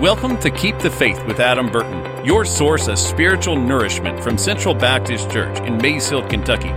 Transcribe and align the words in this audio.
Welcome 0.00 0.36
to 0.40 0.50
Keep 0.50 0.80
the 0.80 0.90
Faith 0.90 1.24
with 1.24 1.40
Adam 1.40 1.70
Burton, 1.70 2.22
your 2.22 2.44
source 2.44 2.86
of 2.86 2.98
spiritual 2.98 3.56
nourishment 3.56 4.22
from 4.22 4.36
Central 4.36 4.74
Baptist 4.74 5.30
Church 5.30 5.58
in 5.60 5.78
Maysville, 5.78 6.28
Kentucky. 6.28 6.68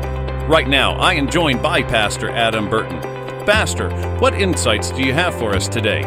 Right 0.47 0.69
now, 0.69 0.93
I 0.93 1.15
am 1.15 1.29
joined 1.29 1.61
by 1.61 1.83
Pastor 1.83 2.29
Adam 2.29 2.69
Burton. 2.69 3.01
Pastor, 3.45 3.89
what 4.19 4.35
insights 4.35 4.91
do 4.91 5.03
you 5.03 5.11
have 5.11 5.35
for 5.35 5.53
us 5.53 5.67
today? 5.67 6.03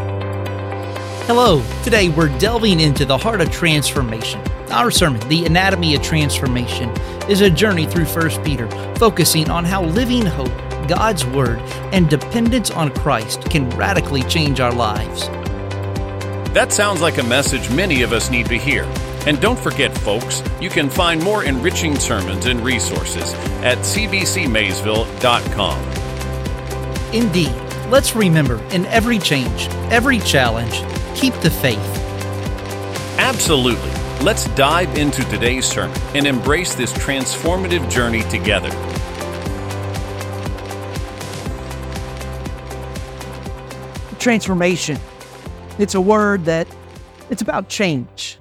Hello. 1.27 1.63
Today 1.85 2.09
we're 2.09 2.37
delving 2.39 2.81
into 2.81 3.05
the 3.05 3.19
heart 3.19 3.43
of 3.43 3.51
transformation. 3.51 4.41
Our 4.71 4.91
sermon, 4.91 5.21
The 5.29 5.45
Anatomy 5.45 5.95
of 5.95 6.01
Transformation, 6.01 6.89
is 7.29 7.43
a 7.43 7.51
journey 7.51 7.85
through 7.85 8.07
1 8.07 8.43
Peter, 8.43 8.71
focusing 8.97 9.51
on 9.51 9.67
how 9.67 9.85
living 9.85 10.25
hope, 10.25 10.57
God's 10.89 11.27
Word, 11.27 11.59
and 11.93 12.09
dependence 12.09 12.71
on 12.71 12.91
Christ 12.91 13.51
can 13.51 13.69
radically 13.77 14.23
change 14.23 14.61
our 14.61 14.73
lives. 14.73 15.29
That 16.53 16.71
sounds 16.71 17.01
like 17.01 17.17
a 17.17 17.23
message 17.23 17.71
many 17.71 18.03
of 18.03 18.13
us 18.13 18.31
need 18.31 18.45
to 18.47 18.59
hear. 18.59 18.85
And 19.27 19.41
don't 19.41 19.59
forget, 19.59 19.97
folks, 19.97 20.43
you 20.61 20.69
can 20.69 20.91
find 20.91 21.23
more 21.23 21.45
enriching 21.45 21.99
sermons 21.99 22.45
and 22.45 22.61
resources 22.61 23.33
at 23.63 23.79
cbcmaysville.com. 23.79 25.79
Indeed, 27.15 27.55
let's 27.89 28.15
remember 28.15 28.63
in 28.71 28.85
every 28.87 29.19
change, 29.19 29.69
every 29.91 30.19
challenge, 30.19 30.83
keep 31.19 31.33
the 31.37 31.51
faith. 31.51 31.79
Absolutely. 33.19 33.91
Let's 34.23 34.47
dive 34.49 34.99
into 34.99 35.25
today's 35.31 35.65
sermon 35.65 35.99
and 36.15 36.27
embrace 36.27 36.75
this 36.75 36.93
transformative 36.93 37.91
journey 37.91 38.25
together. 38.25 38.69
Transformation. 44.19 44.99
It's 45.79 45.95
a 45.95 46.01
word 46.01 46.45
that 46.45 46.69
it's 47.31 47.41
about 47.41 47.71
change, 47.71 48.39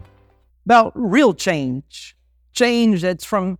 about 0.65 0.91
real 0.96 1.34
change, 1.34 2.15
change 2.51 3.01
that's 3.01 3.23
from 3.23 3.57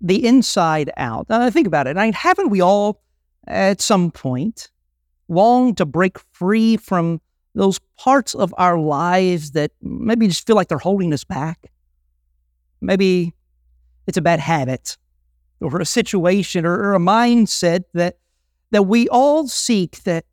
the 0.00 0.26
inside 0.26 0.90
out. 0.98 1.26
Now, 1.30 1.48
think 1.48 1.66
about 1.66 1.86
it. 1.86 1.96
I 1.96 2.04
mean, 2.04 2.12
haven't 2.12 2.50
we 2.50 2.60
all, 2.60 3.02
at 3.46 3.80
some 3.80 4.10
point, 4.10 4.68
longed 5.28 5.78
to 5.78 5.86
break 5.86 6.18
free 6.32 6.76
from 6.76 7.22
those 7.54 7.78
parts 7.98 8.34
of 8.34 8.54
our 8.58 8.78
lives 8.78 9.52
that 9.52 9.72
maybe 9.80 10.28
just 10.28 10.46
feel 10.46 10.54
like 10.54 10.68
they're 10.68 10.76
holding 10.76 11.14
us 11.14 11.24
back? 11.24 11.72
Maybe 12.82 13.32
it's 14.06 14.18
a 14.18 14.22
bad 14.22 14.38
habit 14.38 14.98
or 15.62 15.80
a 15.80 15.86
situation 15.86 16.66
or, 16.66 16.74
or 16.74 16.94
a 16.94 16.98
mindset 16.98 17.84
that 17.94 18.18
that 18.70 18.82
we 18.82 19.08
all 19.08 19.46
seek 19.48 20.02
that 20.02 20.26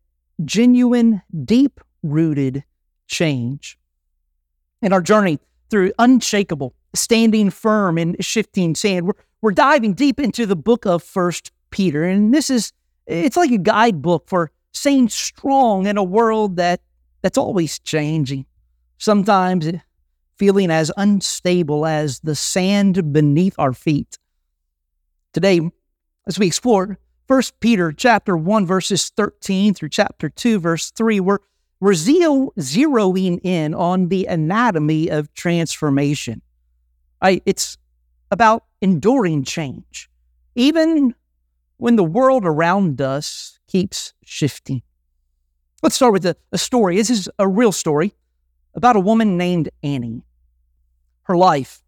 genuine, 0.44 1.22
deep 1.46 1.80
rooted 2.04 2.66
change. 3.12 3.78
In 4.82 4.94
our 4.94 5.02
journey 5.02 5.40
through 5.70 5.94
unshakable, 6.00 6.74
standing 6.96 7.52
firm 7.52 7.98
in 7.98 8.16
shifting 8.20 8.74
sand, 8.74 9.06
we're, 9.06 9.14
we're 9.42 9.52
diving 9.52 9.94
deep 9.94 10.20
into 10.20 10.48
the 10.48 10.56
book 10.56 10.86
of 10.86 11.04
First 11.04 11.52
Peter. 11.70 12.04
And 12.04 12.34
this 12.34 12.50
is, 12.50 12.74
it's 13.06 13.38
like 13.38 13.52
a 13.52 13.58
guidebook 13.60 14.28
for 14.28 14.50
staying 14.72 15.10
strong 15.10 15.86
in 15.86 15.98
a 15.98 16.04
world 16.04 16.56
that, 16.56 16.82
that's 17.22 17.38
always 17.38 17.78
changing. 17.78 18.46
Sometimes 18.98 19.68
feeling 20.38 20.72
as 20.72 20.92
unstable 20.98 21.86
as 21.86 22.20
the 22.22 22.36
sand 22.36 23.14
beneath 23.14 23.54
our 23.60 23.74
feet. 23.74 24.18
Today, 25.34 25.62
as 26.26 26.40
we 26.40 26.48
explore 26.48 26.98
1 27.28 27.42
Peter 27.60 27.92
chapter 27.92 28.36
1 28.36 28.66
verses 28.66 29.10
13 29.16 29.74
through 29.74 29.90
chapter 29.90 30.30
2 30.30 30.60
verse 30.60 30.92
3, 30.92 31.20
we're 31.20 31.40
we're 31.82 31.96
zero, 31.96 32.54
zeroing 32.60 33.40
in 33.44 33.74
on 33.74 34.08
the 34.10 34.26
anatomy 34.28 35.10
of 35.10 35.34
transformation. 35.34 36.44
I, 37.22 37.42
it's 37.46 37.78
about 38.30 38.66
enduring 38.82 39.44
change, 39.44 40.10
even 40.56 41.16
when 41.78 41.96
the 41.96 42.04
world 42.04 42.46
around 42.46 43.02
us 43.02 43.60
keeps 43.68 44.14
shifting. 44.24 44.84
Let's 45.82 45.96
start 45.96 46.14
with 46.14 46.26
a, 46.28 46.36
a 46.52 46.60
story. 46.60 46.96
This 46.98 47.10
is 47.10 47.28
a 47.40 47.48
real 47.48 47.72
story 47.72 48.14
about 48.76 48.96
a 48.96 49.00
woman 49.00 49.36
named 49.36 49.70
Annie. 49.82 50.24
Her 51.24 51.36
life 51.36 51.82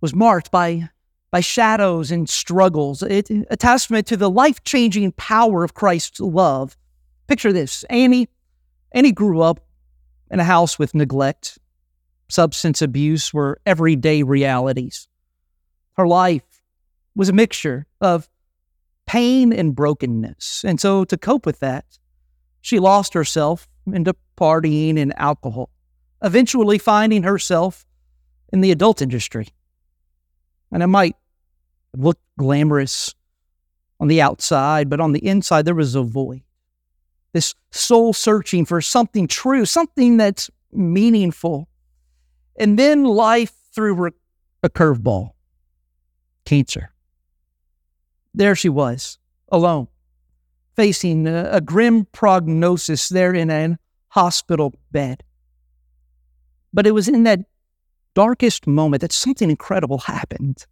was 0.00 0.12
marked 0.12 0.50
by, 0.50 0.90
by 1.30 1.38
shadows 1.38 2.10
and 2.10 2.28
struggles, 2.28 3.04
it, 3.04 3.30
a 3.48 3.56
testament 3.56 4.08
to 4.08 4.16
the 4.16 4.28
life 4.28 4.64
changing 4.64 5.12
power 5.12 5.62
of 5.62 5.74
Christ's 5.74 6.18
love. 6.18 6.76
Picture 7.28 7.52
this 7.52 7.84
Annie 7.84 8.28
Annie 8.92 9.12
grew 9.12 9.40
up 9.40 9.60
in 10.30 10.40
a 10.40 10.44
house 10.44 10.78
with 10.78 10.94
neglect. 10.94 11.58
Substance 12.28 12.82
abuse 12.82 13.32
were 13.32 13.60
everyday 13.66 14.22
realities. 14.22 15.08
Her 15.96 16.06
life 16.06 16.62
was 17.14 17.28
a 17.28 17.32
mixture 17.32 17.86
of 18.00 18.28
pain 19.06 19.52
and 19.52 19.74
brokenness. 19.74 20.64
And 20.64 20.80
so, 20.80 21.04
to 21.04 21.16
cope 21.16 21.46
with 21.46 21.60
that, 21.60 21.84
she 22.60 22.78
lost 22.78 23.14
herself 23.14 23.68
into 23.86 24.14
partying 24.36 24.98
and 24.98 25.18
alcohol, 25.18 25.70
eventually 26.22 26.78
finding 26.78 27.22
herself 27.22 27.86
in 28.52 28.60
the 28.60 28.70
adult 28.70 29.00
industry. 29.00 29.48
And 30.70 30.82
it 30.82 30.86
might 30.88 31.16
look 31.96 32.18
glamorous 32.38 33.14
on 33.98 34.08
the 34.08 34.20
outside, 34.20 34.90
but 34.90 35.00
on 35.00 35.12
the 35.12 35.26
inside, 35.26 35.64
there 35.64 35.74
was 35.74 35.94
a 35.94 36.02
void 36.02 36.42
this 37.38 37.54
soul 37.70 38.12
searching 38.12 38.64
for 38.64 38.80
something 38.80 39.28
true, 39.28 39.64
something 39.64 40.16
that's 40.16 40.50
meaningful. 40.72 41.68
And 42.56 42.76
then 42.76 43.04
life 43.04 43.52
threw 43.72 44.10
a 44.64 44.68
curveball 44.68 45.30
cancer. 46.44 46.90
There 48.34 48.56
she 48.56 48.68
was, 48.68 49.18
alone, 49.52 49.86
facing 50.74 51.28
a, 51.28 51.48
a 51.52 51.60
grim 51.60 52.06
prognosis 52.06 53.08
there 53.08 53.32
in 53.32 53.50
an 53.50 53.78
hospital 54.08 54.74
bed. 54.90 55.22
But 56.72 56.88
it 56.88 56.92
was 56.92 57.08
in 57.08 57.22
that 57.22 57.40
darkest 58.14 58.66
moment 58.66 59.02
that 59.02 59.12
something 59.12 59.48
incredible 59.48 59.98
happened. 59.98 60.66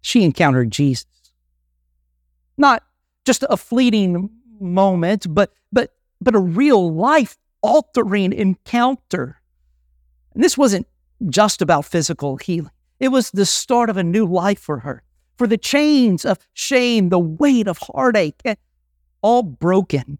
She 0.00 0.22
encountered 0.22 0.70
Jesus. 0.70 1.06
Not 2.56 2.84
just 3.24 3.44
a 3.50 3.56
fleeting 3.56 4.30
moment, 4.60 5.26
but 5.28 5.52
but 5.72 5.94
but 6.20 6.34
a 6.34 6.40
real 6.40 6.92
life 6.92 7.36
altering 7.62 8.32
encounter. 8.32 9.40
And 10.34 10.42
this 10.42 10.58
wasn't 10.58 10.86
just 11.28 11.62
about 11.62 11.84
physical 11.84 12.36
healing. 12.36 12.70
It 13.00 13.08
was 13.08 13.30
the 13.30 13.46
start 13.46 13.90
of 13.90 13.96
a 13.96 14.04
new 14.04 14.26
life 14.26 14.58
for 14.58 14.80
her. 14.80 15.02
For 15.36 15.46
the 15.46 15.58
chains 15.58 16.24
of 16.24 16.38
shame, 16.52 17.08
the 17.08 17.18
weight 17.18 17.66
of 17.66 17.78
heartache, 17.78 18.42
all 19.22 19.42
broken 19.42 20.18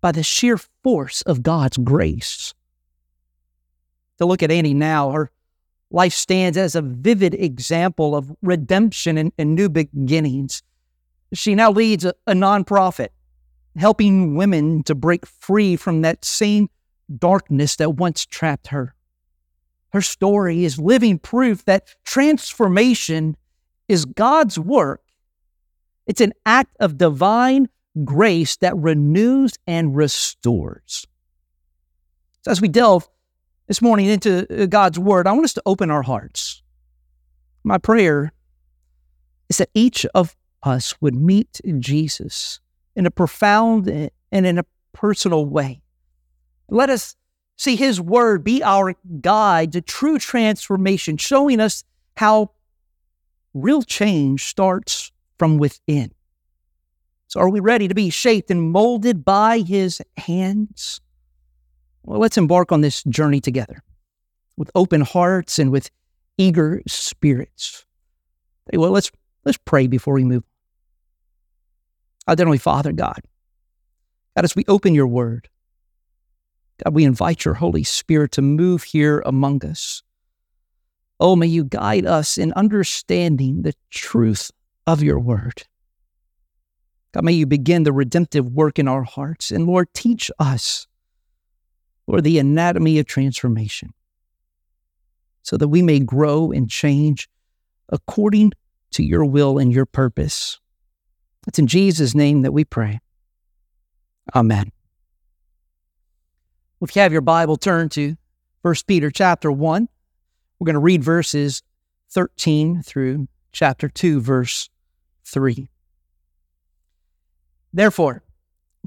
by 0.00 0.12
the 0.12 0.22
sheer 0.22 0.58
force 0.82 1.22
of 1.22 1.42
God's 1.42 1.78
grace. 1.78 2.52
To 4.18 4.26
look 4.26 4.42
at 4.42 4.50
Annie 4.50 4.74
now, 4.74 5.10
her 5.12 5.30
life 5.90 6.12
stands 6.12 6.58
as 6.58 6.74
a 6.74 6.82
vivid 6.82 7.34
example 7.34 8.14
of 8.14 8.34
redemption 8.42 9.16
and, 9.16 9.32
and 9.38 9.54
new 9.54 9.68
beginnings. 9.68 10.62
She 11.32 11.54
now 11.54 11.70
leads 11.70 12.04
a, 12.04 12.14
a 12.26 12.32
nonprofit 12.32 13.08
helping 13.76 14.34
women 14.34 14.82
to 14.84 14.94
break 14.94 15.26
free 15.26 15.76
from 15.76 16.02
that 16.02 16.24
same 16.24 16.68
darkness 17.18 17.76
that 17.76 17.90
once 17.90 18.24
trapped 18.24 18.68
her. 18.68 18.94
Her 19.92 20.00
story 20.00 20.64
is 20.64 20.78
living 20.78 21.18
proof 21.18 21.64
that 21.66 21.86
transformation 22.04 23.36
is 23.88 24.04
God's 24.04 24.58
work. 24.58 25.02
It's 26.06 26.20
an 26.20 26.32
act 26.46 26.76
of 26.80 26.98
divine 26.98 27.68
grace 28.04 28.56
that 28.56 28.76
renews 28.76 29.52
and 29.66 29.94
restores. 29.94 31.06
So, 32.42 32.50
as 32.50 32.60
we 32.60 32.68
delve 32.68 33.08
this 33.68 33.82
morning 33.82 34.06
into 34.06 34.46
uh, 34.50 34.66
God's 34.66 34.98
Word, 34.98 35.26
I 35.26 35.32
want 35.32 35.44
us 35.44 35.54
to 35.54 35.62
open 35.66 35.90
our 35.90 36.02
hearts. 36.02 36.62
My 37.62 37.78
prayer 37.78 38.32
is 39.48 39.58
that 39.58 39.70
each 39.74 40.06
of 40.14 40.34
us 40.62 41.00
would 41.00 41.14
meet 41.14 41.60
Jesus 41.78 42.60
in 42.96 43.06
a 43.06 43.10
profound 43.10 43.88
eh, 43.88 44.08
and 44.30 44.46
in 44.46 44.58
a 44.58 44.64
personal 44.92 45.46
way. 45.46 45.82
Let 46.68 46.90
us 46.90 47.16
see 47.56 47.76
His 47.76 48.00
Word 48.00 48.44
be 48.44 48.62
our 48.62 48.94
guide 49.20 49.72
to 49.72 49.80
true 49.80 50.18
transformation, 50.18 51.16
showing 51.16 51.60
us 51.60 51.84
how 52.16 52.50
real 53.54 53.82
change 53.82 54.46
starts 54.46 55.12
from 55.38 55.58
within. 55.58 56.12
So, 57.28 57.40
are 57.40 57.48
we 57.48 57.60
ready 57.60 57.88
to 57.88 57.94
be 57.94 58.10
shaped 58.10 58.50
and 58.50 58.70
molded 58.70 59.24
by 59.24 59.60
His 59.60 60.02
hands? 60.16 61.00
Well, 62.02 62.20
let's 62.20 62.36
embark 62.36 62.72
on 62.72 62.80
this 62.80 63.02
journey 63.04 63.40
together 63.40 63.82
with 64.56 64.70
open 64.74 65.00
hearts 65.02 65.58
and 65.58 65.70
with 65.70 65.90
eager 66.36 66.82
spirits. 66.86 67.86
Well, 68.72 68.90
let's, 68.90 69.10
let's 69.44 69.58
pray 69.58 69.86
before 69.86 70.14
we 70.14 70.24
move 70.24 70.44
Our 72.26 72.36
Heavenly 72.38 72.58
Father, 72.58 72.92
God, 72.92 73.20
God, 74.36 74.44
as 74.44 74.54
we 74.54 74.64
open 74.68 74.94
your 74.94 75.06
word, 75.06 75.48
God, 76.82 76.94
we 76.94 77.04
invite 77.04 77.44
your 77.44 77.54
Holy 77.54 77.84
Spirit 77.84 78.32
to 78.32 78.42
move 78.42 78.84
here 78.84 79.22
among 79.26 79.64
us. 79.64 80.02
Oh, 81.18 81.36
may 81.36 81.46
you 81.46 81.64
guide 81.64 82.06
us 82.06 82.38
in 82.38 82.52
understanding 82.54 83.62
the 83.62 83.74
truth 83.90 84.50
of 84.86 85.02
your 85.02 85.18
word. 85.18 85.64
God, 87.12 87.24
may 87.24 87.32
you 87.32 87.46
begin 87.46 87.82
the 87.82 87.92
redemptive 87.92 88.46
work 88.46 88.78
in 88.78 88.88
our 88.88 89.02
hearts. 89.02 89.50
And 89.50 89.66
Lord, 89.66 89.92
teach 89.92 90.30
us, 90.38 90.86
Lord, 92.06 92.24
the 92.24 92.38
anatomy 92.38 92.98
of 92.98 93.06
transformation 93.06 93.92
so 95.42 95.56
that 95.56 95.68
we 95.68 95.82
may 95.82 96.00
grow 96.00 96.52
and 96.52 96.70
change 96.70 97.28
according 97.88 98.52
to 98.92 99.02
your 99.02 99.24
will 99.24 99.58
and 99.58 99.72
your 99.72 99.86
purpose. 99.86 100.58
It's 101.46 101.58
in 101.58 101.66
Jesus' 101.66 102.14
name 102.14 102.42
that 102.42 102.52
we 102.52 102.64
pray. 102.64 103.00
Amen. 104.34 104.70
If 106.80 106.96
you 106.96 107.02
have 107.02 107.12
your 107.12 107.20
Bible, 107.20 107.56
turn 107.56 107.88
to 107.90 108.16
1 108.62 108.74
Peter 108.86 109.10
chapter 109.10 109.50
1. 109.50 109.88
We're 110.58 110.64
going 110.64 110.74
to 110.74 110.80
read 110.80 111.02
verses 111.02 111.62
13 112.10 112.82
through 112.82 113.28
chapter 113.52 113.88
2, 113.88 114.20
verse 114.20 114.70
3. 115.24 115.68
Therefore, 117.72 118.22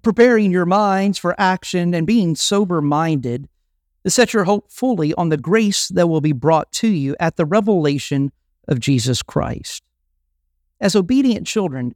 preparing 0.04 0.52
your 0.52 0.66
minds 0.66 1.18
for 1.18 1.40
action 1.40 1.94
and 1.94 2.06
being 2.06 2.36
sober 2.36 2.82
minded, 2.82 3.50
set 4.08 4.34
your 4.34 4.44
hope 4.44 4.72
fully 4.72 5.14
on 5.16 5.30
the 5.30 5.38
grace 5.38 5.88
that 5.90 6.08
will 6.08 6.22
be 6.22 6.32
brought 6.32 6.72
to 6.74 6.88
you 6.88 7.16
at 7.20 7.36
the 7.36 7.46
revelation 7.46 8.32
of 8.68 8.80
Jesus 8.80 9.22
Christ. 9.24 9.84
As 10.80 10.96
obedient 10.96 11.48
children, 11.48 11.96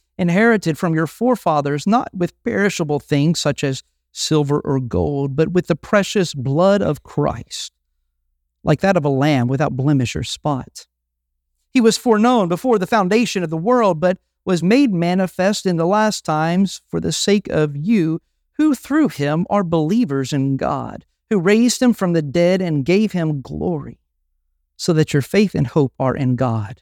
inherited 0.17 0.77
from 0.77 0.93
your 0.93 1.07
forefathers, 1.07 1.87
not 1.87 2.09
with 2.13 2.41
perishable 2.43 2.99
things 2.99 3.39
such 3.39 3.63
as 3.63 3.83
silver 4.11 4.59
or 4.59 4.79
gold, 4.79 5.35
but 5.35 5.51
with 5.51 5.67
the 5.67 5.75
precious 5.75 6.33
blood 6.33 6.81
of 6.81 7.03
Christ, 7.03 7.71
like 8.63 8.81
that 8.81 8.97
of 8.97 9.05
a 9.05 9.09
lamb 9.09 9.47
without 9.47 9.75
blemish 9.75 10.15
or 10.15 10.23
spot. 10.23 10.87
He 11.69 11.81
was 11.81 11.97
foreknown 11.97 12.49
before 12.49 12.77
the 12.77 12.87
foundation 12.87 13.43
of 13.43 13.49
the 13.49 13.57
world, 13.57 13.99
but 13.99 14.17
was 14.43 14.61
made 14.61 14.91
manifest 14.91 15.65
in 15.65 15.77
the 15.77 15.85
last 15.85 16.25
times 16.25 16.81
for 16.87 16.99
the 16.99 17.11
sake 17.11 17.47
of 17.47 17.77
you, 17.77 18.19
who 18.57 18.75
through 18.75 19.07
him 19.07 19.45
are 19.49 19.63
believers 19.63 20.33
in 20.33 20.57
God, 20.57 21.05
who 21.29 21.39
raised 21.39 21.81
him 21.81 21.93
from 21.93 22.13
the 22.13 22.21
dead 22.21 22.61
and 22.61 22.85
gave 22.85 23.13
him 23.13 23.41
glory, 23.41 23.99
so 24.75 24.91
that 24.93 25.13
your 25.13 25.21
faith 25.21 25.55
and 25.55 25.67
hope 25.67 25.93
are 25.97 26.15
in 26.15 26.35
God 26.35 26.81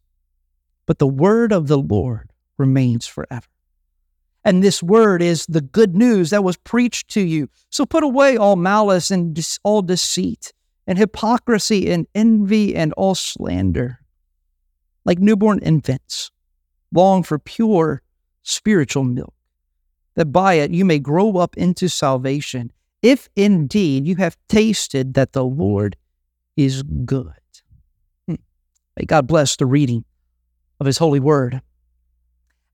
but 0.91 0.99
the 0.99 1.07
word 1.07 1.53
of 1.53 1.69
the 1.69 1.77
Lord 1.77 2.33
remains 2.57 3.07
forever. 3.07 3.47
And 4.43 4.61
this 4.61 4.83
word 4.83 5.21
is 5.21 5.45
the 5.45 5.61
good 5.61 5.95
news 5.95 6.31
that 6.31 6.43
was 6.43 6.57
preached 6.57 7.07
to 7.11 7.21
you. 7.21 7.47
So 7.69 7.85
put 7.85 8.03
away 8.03 8.35
all 8.35 8.57
malice 8.57 9.09
and 9.09 9.39
all 9.63 9.83
deceit 9.83 10.51
and 10.85 10.97
hypocrisy 10.97 11.89
and 11.89 12.07
envy 12.13 12.75
and 12.75 12.91
all 12.97 13.15
slander. 13.15 13.99
Like 15.05 15.19
newborn 15.19 15.59
infants, 15.59 16.29
long 16.93 17.23
for 17.23 17.39
pure 17.39 18.01
spiritual 18.43 19.05
milk, 19.05 19.33
that 20.15 20.33
by 20.33 20.55
it 20.55 20.71
you 20.71 20.83
may 20.83 20.99
grow 20.99 21.37
up 21.37 21.55
into 21.55 21.87
salvation, 21.87 22.73
if 23.01 23.29
indeed 23.37 24.05
you 24.05 24.17
have 24.17 24.35
tasted 24.49 25.13
that 25.13 25.31
the 25.31 25.45
Lord 25.45 25.95
is 26.57 26.83
good. 26.83 27.31
Hmm. 28.27 28.35
May 28.97 29.05
God 29.05 29.25
bless 29.25 29.55
the 29.55 29.65
reading 29.65 30.03
of 30.81 30.87
His 30.87 30.97
holy 30.97 31.19
word. 31.19 31.61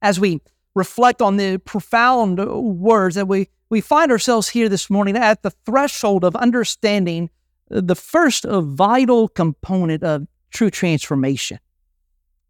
As 0.01 0.17
we 0.17 0.41
reflect 0.73 1.21
on 1.21 1.35
the 1.35 1.57
profound 1.57 2.39
words 2.39 3.15
that 3.15 3.27
we, 3.27 3.49
we 3.69 3.81
find 3.81 4.11
ourselves 4.11 4.47
here 4.47 4.69
this 4.69 4.89
morning 4.89 5.17
at 5.17 5.43
the 5.43 5.51
threshold 5.65 6.23
of 6.23 6.33
understanding 6.37 7.29
the 7.69 7.95
first 7.95 8.45
vital 8.47 9.27
component 9.27 10.03
of 10.03 10.25
true 10.51 10.69
transformation. 10.69 11.59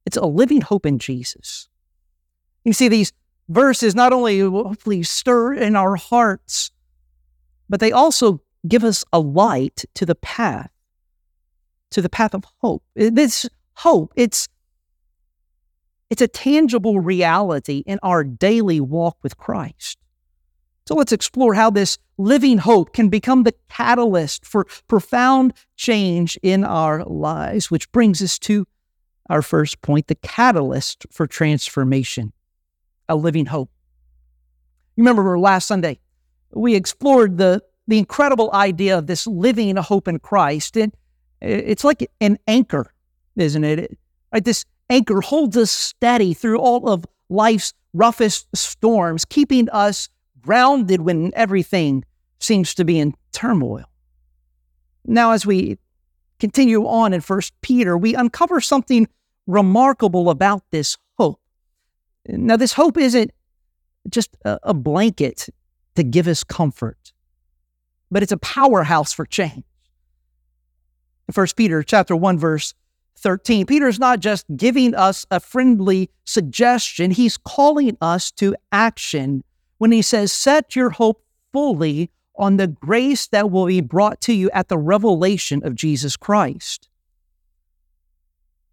It's 0.06 0.16
a 0.16 0.28
living 0.28 0.62
hope 0.62 0.86
in 0.86 1.00
Jesus. 1.00 1.68
You 2.64 2.74
see, 2.74 2.88
these 2.88 3.12
verses 3.50 3.96
not 3.96 4.14
only 4.14 4.40
hopefully 4.42 5.02
stir 5.02 5.54
in 5.54 5.76
our 5.76 5.96
hearts, 5.96 6.70
but 7.68 7.80
they 7.80 7.92
also 7.92 8.44
give 8.68 8.84
us 8.84 9.04
a 9.12 9.20
light 9.20 9.86
to 9.96 10.06
the 10.06 10.16
path, 10.16 10.70
to 11.90 12.02
the 12.04 12.10
path 12.10 12.36
of 12.36 12.44
hope. 12.62 12.84
This 12.94 13.50
hope, 13.74 14.14
it's 14.16 14.48
it's 16.10 16.22
a 16.22 16.28
tangible 16.28 17.00
reality 17.00 17.84
in 17.86 18.00
our 18.04 18.24
daily 18.24 18.80
walk 18.80 19.18
with 19.24 19.38
Christ. 19.38 19.98
So 20.86 20.96
let's 20.96 21.12
explore 21.12 21.54
how 21.54 21.70
this 21.70 21.98
living 22.18 22.58
hope 22.58 22.94
can 22.94 23.10
become 23.10 23.44
the 23.44 23.54
catalyst 23.70 24.46
for 24.46 24.66
profound 24.88 25.54
change 25.76 26.40
in 26.42 26.64
our 26.64 27.04
lives, 27.04 27.70
which 27.70 27.92
brings 27.92 28.22
us 28.22 28.40
to 28.40 28.66
our 29.30 29.42
first 29.42 29.82
point 29.82 30.08
the 30.08 30.16
catalyst 30.16 31.06
for 31.12 31.28
transformation, 31.28 32.32
a 33.10 33.16
living 33.16 33.46
hope. 33.46 33.70
You 34.96 35.04
remember 35.04 35.38
last 35.38 35.68
Sunday, 35.68 36.00
we 36.52 36.76
explored 36.76 37.38
the, 37.38 37.62
the 37.88 37.98
incredible 37.98 38.50
idea 38.54 38.98
of 38.98 39.08
this 39.08 39.28
living 39.28 39.76
hope 39.76 40.08
in 40.08 40.20
Christ. 40.20 40.78
And 40.78 40.96
it's 41.42 41.84
like 41.84 42.10
an 42.22 42.40
anchor, 42.48 42.94
isn't 43.36 43.64
it? 43.64 43.98
Right? 44.32 44.44
This 44.44 44.64
anchor 44.90 45.22
holds 45.22 45.58
us 45.58 45.72
steady 45.72 46.34
through 46.34 46.60
all 46.60 46.90
of 46.90 47.06
life's 47.30 47.74
roughest 47.94 48.48
storms, 48.56 49.26
keeping 49.26 49.70
us 49.70 50.10
grounded 50.42 51.02
when 51.02 51.32
everything 51.36 52.04
seems 52.40 52.74
to 52.76 52.86
be 52.86 53.00
in 53.00 53.14
turmoil. 53.32 53.86
Now, 55.06 55.32
as 55.32 55.46
we 55.46 55.78
continue 56.40 56.86
on 56.86 57.14
in 57.14 57.22
First 57.22 57.54
Peter, 57.62 57.98
we 57.98 58.14
uncover 58.14 58.62
something 58.62 59.08
remarkable 59.48 60.30
about 60.30 60.64
this 60.72 60.98
hope. 61.18 61.40
Now, 62.28 62.58
this 62.58 62.74
hope 62.74 62.98
isn't 62.98 63.32
just 64.10 64.36
a, 64.44 64.74
blanket 64.74 65.50
to 65.96 66.04
give 66.04 66.28
us 66.28 66.44
comfort, 66.44 67.14
but 68.12 68.24
it's 68.24 68.32
a 68.32 68.38
powerhouse 68.38 69.14
for 69.14 69.26
change. 69.26 69.64
In 71.28 71.34
First 71.34 71.56
Peter 71.56 71.84
chapter 71.84 72.16
1, 72.16 72.38
verse 72.38 72.74
13. 73.18 73.66
Peter's 73.66 74.00
not 74.00 74.20
just 74.20 74.46
giving 74.56 74.94
us 74.96 75.26
a 75.32 75.40
friendly 75.40 76.10
suggestion, 76.26 77.12
he's 77.12 77.38
calling 77.38 77.98
us 78.02 78.32
to 78.32 78.56
action 78.72 79.44
when 79.78 79.92
he 79.92 80.02
says, 80.02 80.32
Set 80.32 80.76
your 80.76 80.92
hope 80.92 81.24
fully 81.52 82.12
on 82.36 82.58
the 82.58 82.68
grace 82.68 83.28
that 83.28 83.50
will 83.50 83.66
be 83.66 83.82
brought 83.82 84.22
to 84.22 84.34
you 84.34 84.50
at 84.52 84.68
the 84.68 84.78
revelation 84.78 85.62
of 85.66 85.76
Jesus 85.76 86.16
Christ. 86.16 86.88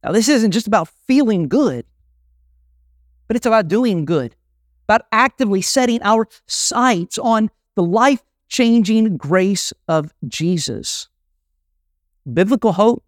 Now, 0.02 0.12
this 0.12 0.28
isn't 0.28 0.50
just 0.50 0.66
about 0.66 0.88
feeling 1.06 1.48
good, 1.48 1.86
but 3.26 3.36
it's 3.36 3.46
about 3.46 3.68
doing 3.68 4.04
good, 4.04 4.36
about 4.86 5.02
actively 5.12 5.62
setting 5.62 6.02
our 6.02 6.28
sights 6.46 7.18
on 7.18 7.50
the 7.74 7.82
life 7.82 8.22
changing 8.48 9.16
grace 9.16 9.72
of 9.88 10.12
Jesus. 10.28 11.08
Biblical 12.30 12.72
hope 12.72 13.03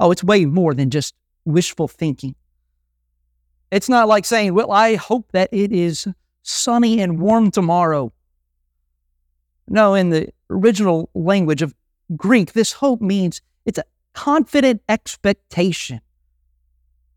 Oh, 0.00 0.10
it's 0.10 0.24
way 0.24 0.44
more 0.44 0.74
than 0.74 0.90
just 0.90 1.14
wishful 1.44 1.88
thinking. 1.88 2.34
It's 3.70 3.88
not 3.88 4.08
like 4.08 4.24
saying, 4.24 4.54
Well, 4.54 4.72
I 4.72 4.94
hope 4.96 5.32
that 5.32 5.48
it 5.52 5.72
is 5.72 6.06
sunny 6.42 7.00
and 7.00 7.20
warm 7.20 7.50
tomorrow. 7.50 8.12
No, 9.68 9.94
in 9.94 10.10
the 10.10 10.28
original 10.48 11.10
language 11.14 11.62
of 11.62 11.74
Greek, 12.16 12.52
this 12.52 12.72
hope 12.72 13.00
means 13.00 13.42
it's 13.66 13.78
a 13.78 13.84
confident 14.14 14.82
expectation. 14.88 16.00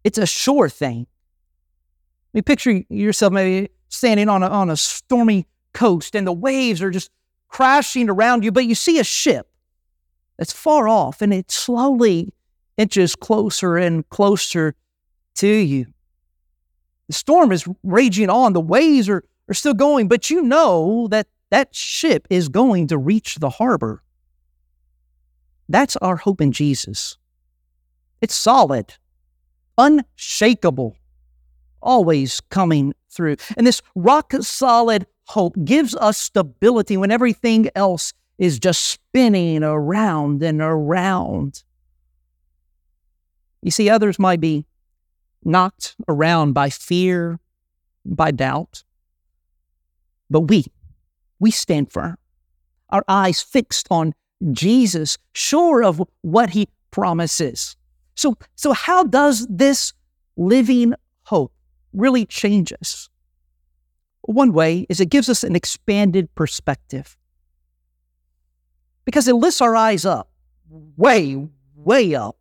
It's 0.03 0.17
a 0.17 0.25
sure 0.25 0.67
thing. 0.67 1.07
I 1.07 2.37
mean, 2.37 2.43
picture 2.43 2.83
yourself 2.89 3.31
maybe 3.31 3.69
standing 3.87 4.27
on 4.27 4.43
a, 4.43 4.47
on 4.47 4.69
a 4.69 4.75
stormy 4.75 5.47
coast 5.73 6.15
and 6.15 6.27
the 6.27 6.33
waves 6.33 6.81
are 6.81 6.89
just 6.89 7.09
crashing 7.47 8.09
around 8.09 8.43
you, 8.43 8.51
but 8.51 8.65
you 8.65 8.75
see 8.75 8.99
a 8.99 9.03
ship 9.03 9.47
that's 10.37 10.53
far 10.53 10.87
off 10.87 11.21
and 11.21 11.33
it 11.33 11.51
slowly 11.51 12.33
inches 12.81 13.15
closer 13.15 13.77
and 13.77 14.07
closer 14.09 14.75
to 15.35 15.47
you. 15.47 15.85
The 17.07 17.13
storm 17.13 17.51
is 17.51 17.67
raging 17.83 18.29
on, 18.29 18.53
the 18.53 18.61
waves 18.61 19.07
are, 19.07 19.23
are 19.47 19.53
still 19.53 19.73
going, 19.73 20.07
but 20.07 20.29
you 20.29 20.41
know 20.41 21.07
that 21.11 21.27
that 21.51 21.75
ship 21.75 22.27
is 22.29 22.49
going 22.49 22.87
to 22.87 22.97
reach 22.97 23.35
the 23.35 23.49
harbor. 23.49 24.01
That's 25.69 25.95
our 25.97 26.17
hope 26.17 26.41
in 26.41 26.51
Jesus. 26.51 27.17
It's 28.21 28.35
solid, 28.35 28.95
unshakable, 29.77 30.95
always 31.81 32.39
coming 32.49 32.93
through. 33.09 33.37
And 33.57 33.67
this 33.67 33.81
rock 33.95 34.33
solid 34.41 35.05
hope 35.27 35.55
gives 35.63 35.95
us 35.95 36.17
stability 36.17 36.97
when 36.97 37.11
everything 37.11 37.69
else 37.75 38.13
is 38.37 38.59
just 38.59 38.83
spinning 38.85 39.63
around 39.63 40.41
and 40.43 40.61
around. 40.61 41.63
You 43.61 43.71
see, 43.71 43.89
others 43.89 44.17
might 44.17 44.39
be 44.39 44.65
knocked 45.43 45.95
around 46.07 46.53
by 46.53 46.69
fear, 46.69 47.39
by 48.05 48.31
doubt. 48.31 48.83
But 50.29 50.41
we, 50.41 50.65
we 51.39 51.51
stand 51.51 51.91
firm, 51.91 52.17
our 52.89 53.03
eyes 53.07 53.41
fixed 53.41 53.87
on 53.91 54.13
Jesus, 54.51 55.17
sure 55.33 55.83
of 55.83 56.01
what 56.21 56.51
he 56.51 56.69
promises. 56.89 57.75
So, 58.15 58.35
so 58.55 58.73
how 58.73 59.03
does 59.03 59.45
this 59.49 59.93
living 60.37 60.93
hope 61.23 61.53
really 61.93 62.25
change 62.25 62.73
us? 62.73 63.09
One 64.21 64.53
way 64.53 64.85
is 64.89 64.99
it 64.99 65.09
gives 65.09 65.29
us 65.29 65.43
an 65.43 65.55
expanded 65.55 66.33
perspective 66.35 67.17
because 69.05 69.27
it 69.27 69.35
lifts 69.35 69.61
our 69.61 69.75
eyes 69.75 70.05
up, 70.05 70.29
way, 70.69 71.47
way 71.75 72.15
up 72.15 72.37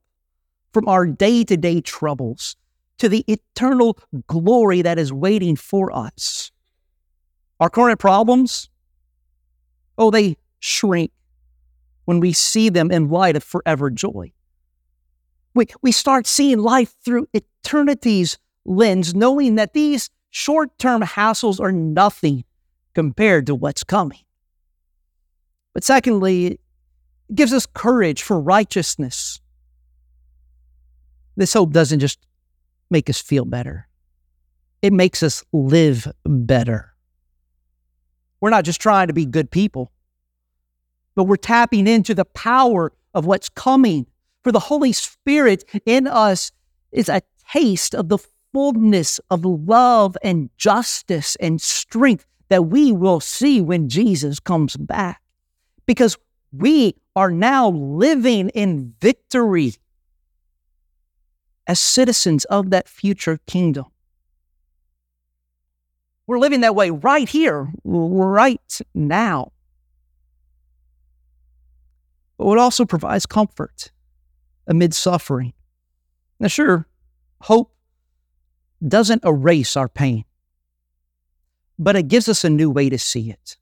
from 0.72 0.88
our 0.88 1.06
day 1.06 1.44
to 1.44 1.56
day 1.56 1.80
troubles 1.80 2.56
to 2.98 3.08
the 3.08 3.24
eternal 3.26 3.98
glory 4.26 4.82
that 4.82 4.98
is 4.98 5.12
waiting 5.12 5.56
for 5.56 5.94
us. 5.94 6.52
Our 7.58 7.70
current 7.70 7.98
problems, 7.98 8.68
oh, 9.98 10.10
they 10.10 10.36
shrink 10.60 11.10
when 12.04 12.20
we 12.20 12.32
see 12.32 12.68
them 12.68 12.90
in 12.90 13.08
light 13.08 13.36
of 13.36 13.44
forever 13.44 13.90
joy. 13.90 14.32
We, 15.54 15.66
we 15.82 15.92
start 15.92 16.26
seeing 16.26 16.58
life 16.58 16.94
through 17.04 17.28
eternity's 17.34 18.38
lens, 18.64 19.14
knowing 19.14 19.56
that 19.56 19.74
these 19.74 20.10
short 20.30 20.78
term 20.78 21.02
hassles 21.02 21.60
are 21.60 21.72
nothing 21.72 22.44
compared 22.94 23.46
to 23.46 23.54
what's 23.54 23.84
coming. 23.84 24.20
But 25.72 25.84
secondly, 25.84 26.46
it 26.46 26.60
gives 27.34 27.52
us 27.52 27.66
courage 27.66 28.22
for 28.22 28.40
righteousness. 28.40 29.40
This 31.40 31.54
hope 31.54 31.72
doesn't 31.72 32.00
just 32.00 32.18
make 32.90 33.08
us 33.08 33.18
feel 33.18 33.46
better, 33.46 33.88
it 34.82 34.92
makes 34.92 35.22
us 35.22 35.42
live 35.54 36.06
better. 36.26 36.92
We're 38.42 38.50
not 38.50 38.66
just 38.66 38.78
trying 38.78 39.06
to 39.06 39.14
be 39.14 39.24
good 39.24 39.50
people, 39.50 39.90
but 41.14 41.24
we're 41.24 41.36
tapping 41.36 41.86
into 41.86 42.14
the 42.14 42.26
power 42.26 42.92
of 43.14 43.24
what's 43.24 43.48
coming. 43.48 44.06
For 44.44 44.52
the 44.52 44.60
Holy 44.60 44.92
Spirit 44.92 45.64
in 45.86 46.06
us 46.06 46.52
is 46.92 47.08
a 47.08 47.22
taste 47.50 47.94
of 47.94 48.10
the 48.10 48.18
fullness 48.52 49.18
of 49.30 49.42
love 49.46 50.18
and 50.22 50.50
justice 50.58 51.36
and 51.36 51.58
strength 51.58 52.26
that 52.50 52.66
we 52.66 52.92
will 52.92 53.20
see 53.20 53.62
when 53.62 53.88
Jesus 53.88 54.40
comes 54.40 54.76
back. 54.76 55.22
Because 55.86 56.18
we 56.52 56.96
are 57.16 57.30
now 57.30 57.70
living 57.70 58.50
in 58.50 58.92
victory 59.00 59.72
as 61.70 61.78
citizens 61.78 62.44
of 62.46 62.70
that 62.70 62.88
future 62.88 63.38
kingdom. 63.46 63.84
We're 66.26 66.40
living 66.40 66.62
that 66.62 66.74
way 66.74 66.90
right 66.90 67.28
here, 67.28 67.72
right 67.84 68.80
now. 68.92 69.52
But 72.36 72.50
it 72.50 72.58
also 72.58 72.84
provides 72.84 73.24
comfort 73.24 73.92
amid 74.66 74.94
suffering. 74.94 75.52
Now, 76.40 76.48
sure, 76.48 76.88
hope 77.42 77.72
doesn't 78.86 79.24
erase 79.24 79.76
our 79.76 79.88
pain, 79.88 80.24
but 81.78 81.94
it 81.94 82.08
gives 82.08 82.28
us 82.28 82.42
a 82.42 82.50
new 82.50 82.68
way 82.68 82.88
to 82.88 82.98
see 82.98 83.30
it. 83.30 83.58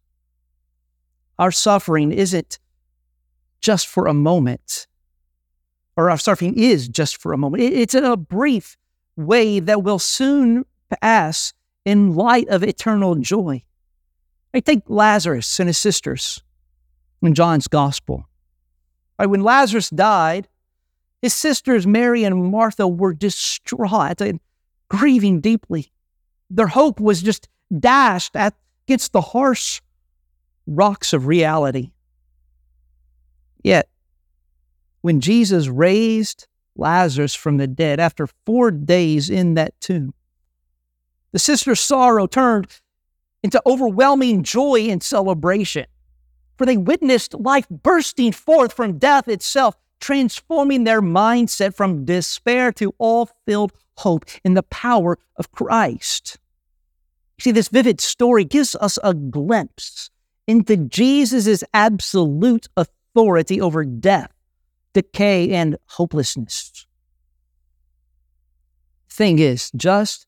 Our 1.39 1.53
suffering 1.53 2.13
isn't 2.13 2.59
just 3.61 3.87
for 3.87 4.07
a 4.07 4.15
moment, 4.15 4.87
or 5.99 6.11
our 6.11 6.17
suffering 6.17 6.57
is 6.57 6.89
just 6.89 7.21
for 7.21 7.33
a 7.33 7.37
moment. 7.37 7.61
It's 7.61 7.93
a 7.93 8.17
brief 8.17 8.77
wave 9.17 9.67
that 9.67 9.83
will 9.83 9.99
soon 9.99 10.65
pass 11.03 11.53
in 11.85 12.15
light 12.15 12.47
of 12.49 12.63
eternal 12.63 13.17
joy. 13.17 13.65
I 14.55 14.61
take 14.61 14.83
Lazarus 14.87 15.59
and 15.59 15.69
his 15.69 15.77
sisters 15.77 16.41
in 17.21 17.35
John's 17.35 17.67
gospel. 17.67 18.29
Right, 19.19 19.27
when 19.27 19.43
Lazarus 19.43 19.91
died, 19.91 20.47
his 21.21 21.35
sisters 21.35 21.85
Mary 21.85 22.23
and 22.23 22.45
Martha 22.45 22.87
were 22.87 23.13
distraught 23.13 24.21
and 24.21 24.39
grieving 24.89 25.41
deeply. 25.41 25.91
Their 26.49 26.69
hope 26.69 27.01
was 27.01 27.23
just 27.23 27.49
dashed 27.77 28.37
against 28.37 29.13
the 29.13 29.21
harsh 29.21 29.81
rocks 30.65 31.13
of 31.13 31.27
reality. 31.27 31.91
Yet, 33.65 33.89
when 35.01 35.21
Jesus 35.21 35.69
raised 35.69 36.47
Lazarus 36.77 37.35
from 37.35 37.57
the 37.57 37.67
dead 37.67 38.01
after 38.01 38.29
four 38.47 38.71
days 38.71 39.29
in 39.29 39.55
that 39.55 39.79
tomb. 39.81 40.15
The 41.33 41.39
sister's 41.39 41.81
sorrow 41.81 42.27
turned 42.27 42.81
into 43.43 43.61
overwhelming 43.67 44.43
joy 44.43 44.89
and 44.89 45.03
celebration, 45.03 45.87
for 46.57 46.67
they 46.67 46.77
witnessed 46.77 47.35
life 47.35 47.69
bursting 47.69 48.33
forth 48.33 48.73
from 48.73 48.99
death 48.99 49.29
itself, 49.29 49.77
transforming 50.01 50.85
their 50.85 51.03
mindset 51.03 51.75
from 51.75 52.05
despair 52.05 52.73
to 52.73 52.95
all 52.99 53.29
filled 53.47 53.73
hope 53.99 54.25
in 54.45 54.55
the 54.55 54.63
power 54.65 55.19
of 55.37 55.53
Christ. 55.53 56.39
See, 57.41 57.53
this 57.53 57.69
vivid 57.69 58.01
story 58.01 58.45
gives 58.45 58.75
us 58.77 58.99
a 59.03 59.15
glimpse 59.15 60.11
into 60.47 60.77
Jesus' 60.77 61.63
absolute 61.75 62.69
authority 62.77 63.61
over 63.61 63.85
death 63.85 64.33
decay, 64.93 65.51
and 65.53 65.77
hopelessness. 65.87 66.87
Thing 69.11 69.39
is, 69.39 69.71
just 69.77 70.27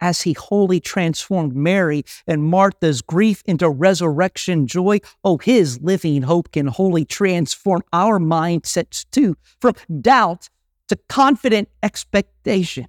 as 0.00 0.22
he 0.22 0.34
wholly 0.34 0.80
transformed 0.80 1.54
Mary 1.54 2.04
and 2.26 2.42
Martha's 2.42 3.02
grief 3.02 3.42
into 3.46 3.68
resurrection 3.68 4.66
joy, 4.66 5.00
oh, 5.24 5.38
his 5.38 5.80
living 5.80 6.22
hope 6.22 6.52
can 6.52 6.66
wholly 6.66 7.04
transform 7.04 7.82
our 7.92 8.18
mindsets 8.18 9.06
too, 9.10 9.36
from 9.60 9.74
doubt 10.00 10.48
to 10.88 10.96
confident 11.08 11.68
expectation, 11.82 12.86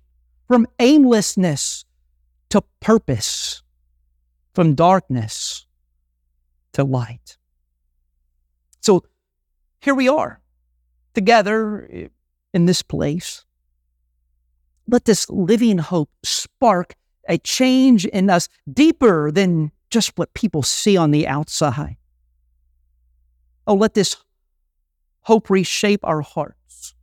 from 0.47 0.67
aimlessness 0.79 1.85
to 2.49 2.61
purpose, 2.79 3.63
from 4.53 4.75
darkness 4.75 5.65
to 6.73 6.83
light. 6.83 7.37
So 8.81 9.03
here 9.79 9.95
we 9.95 10.07
are 10.07 10.41
together 11.17 11.89
eh, 11.91 12.07
in 12.53 12.67
this 12.67 12.83
place. 12.83 13.43
Let 14.87 15.05
this 15.05 15.27
living 15.31 15.79
hope 15.79 16.11
spark 16.23 16.93
a 17.27 17.39
change 17.39 18.05
in 18.05 18.29
us 18.29 18.47
deeper 18.71 19.31
than 19.31 19.71
just 19.89 20.15
what 20.15 20.35
people 20.35 20.61
see 20.61 20.95
on 20.95 21.09
the 21.09 21.27
outside. 21.27 21.97
Oh, 23.65 23.73
let 23.73 23.95
this 23.95 24.15
hope 25.21 25.49
reshape 25.49 26.01
our 26.03 26.21
hearts. 26.21 26.93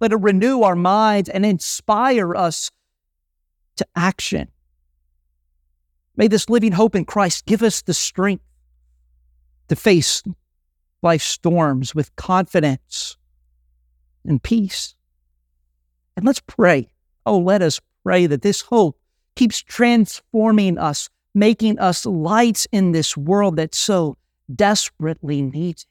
Let 0.00 0.12
it 0.12 0.16
renew 0.16 0.62
our 0.62 0.74
minds 0.74 1.28
and 1.28 1.46
inspire 1.46 2.34
us 2.34 2.72
to 3.76 3.86
action. 3.94 4.48
May 6.16 6.26
this 6.26 6.50
living 6.50 6.72
hope 6.72 6.96
in 6.96 7.04
Christ 7.04 7.46
give 7.46 7.62
us 7.62 7.80
the 7.80 7.94
strength 7.94 8.44
to 9.68 9.76
face 9.76 10.24
life's 11.00 11.24
storms 11.24 11.94
with 11.94 12.14
confidence 12.16 13.16
and 14.28 14.42
peace. 14.42 14.94
And 16.16 16.24
let's 16.24 16.40
pray. 16.40 16.88
Oh, 17.24 17.38
let 17.38 17.62
us 17.62 17.80
pray 18.04 18.26
that 18.26 18.42
this 18.42 18.62
hope 18.62 18.98
keeps 19.34 19.62
transforming 19.62 20.78
us, 20.78 21.08
making 21.34 21.78
us 21.78 22.06
lights 22.06 22.66
in 22.72 22.92
this 22.92 23.16
world 23.16 23.56
that 23.56 23.74
so 23.74 24.16
desperately 24.54 25.42
needs 25.42 25.82
it. 25.82 25.88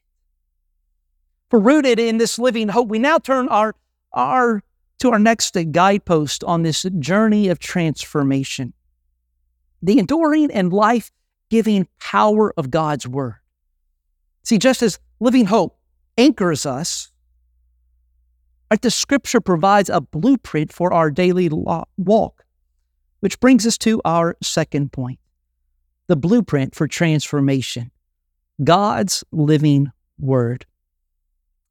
We're 1.51 1.59
rooted 1.59 1.99
in 1.99 2.17
this 2.17 2.39
living 2.39 2.69
hope. 2.69 2.89
We 2.89 2.99
now 2.99 3.19
turn 3.19 3.47
our, 3.49 3.75
our 4.11 4.61
to 4.99 5.11
our 5.11 5.19
next 5.19 5.55
guidepost 5.71 6.43
on 6.43 6.63
this 6.63 6.85
journey 6.99 7.49
of 7.49 7.59
transformation. 7.59 8.73
The 9.81 9.99
enduring 9.99 10.51
and 10.51 10.73
life 10.73 11.11
giving 11.49 11.87
power 11.99 12.53
of 12.57 12.71
God's 12.71 13.07
word. 13.07 13.35
See, 14.43 14.57
just 14.57 14.81
as 14.81 14.99
living 15.19 15.45
hope 15.45 15.77
anchors 16.17 16.65
us, 16.65 17.11
like 18.71 18.81
the 18.81 18.91
scripture 18.91 19.41
provides 19.41 19.89
a 19.89 20.01
blueprint 20.01 20.73
for 20.73 20.93
our 20.93 21.11
daily 21.11 21.49
walk, 21.97 22.45
which 23.19 23.39
brings 23.39 23.65
us 23.65 23.77
to 23.79 24.01
our 24.05 24.35
second 24.41 24.91
point 24.91 25.19
the 26.07 26.15
blueprint 26.15 26.75
for 26.75 26.87
transformation 26.87 27.89
God's 28.63 29.23
living 29.31 29.91
word. 30.19 30.65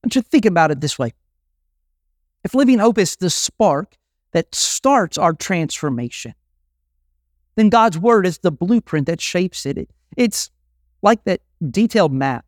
I 0.02 0.06
want 0.06 0.16
you 0.16 0.22
to 0.22 0.28
think 0.28 0.44
about 0.44 0.70
it 0.70 0.80
this 0.80 0.98
way. 0.98 1.12
If 2.42 2.54
living 2.54 2.78
hope 2.78 2.98
is 2.98 3.16
the 3.16 3.30
spark 3.30 3.96
that 4.32 4.54
starts 4.54 5.16
our 5.16 5.32
transformation, 5.32 6.34
then 7.54 7.70
God's 7.70 7.96
word 7.98 8.26
is 8.26 8.38
the 8.38 8.50
blueprint 8.50 9.06
that 9.06 9.20
shapes 9.20 9.64
it. 9.64 9.88
It's 10.16 10.50
like 11.00 11.24
that 11.24 11.40
detailed 11.70 12.12
map 12.12 12.44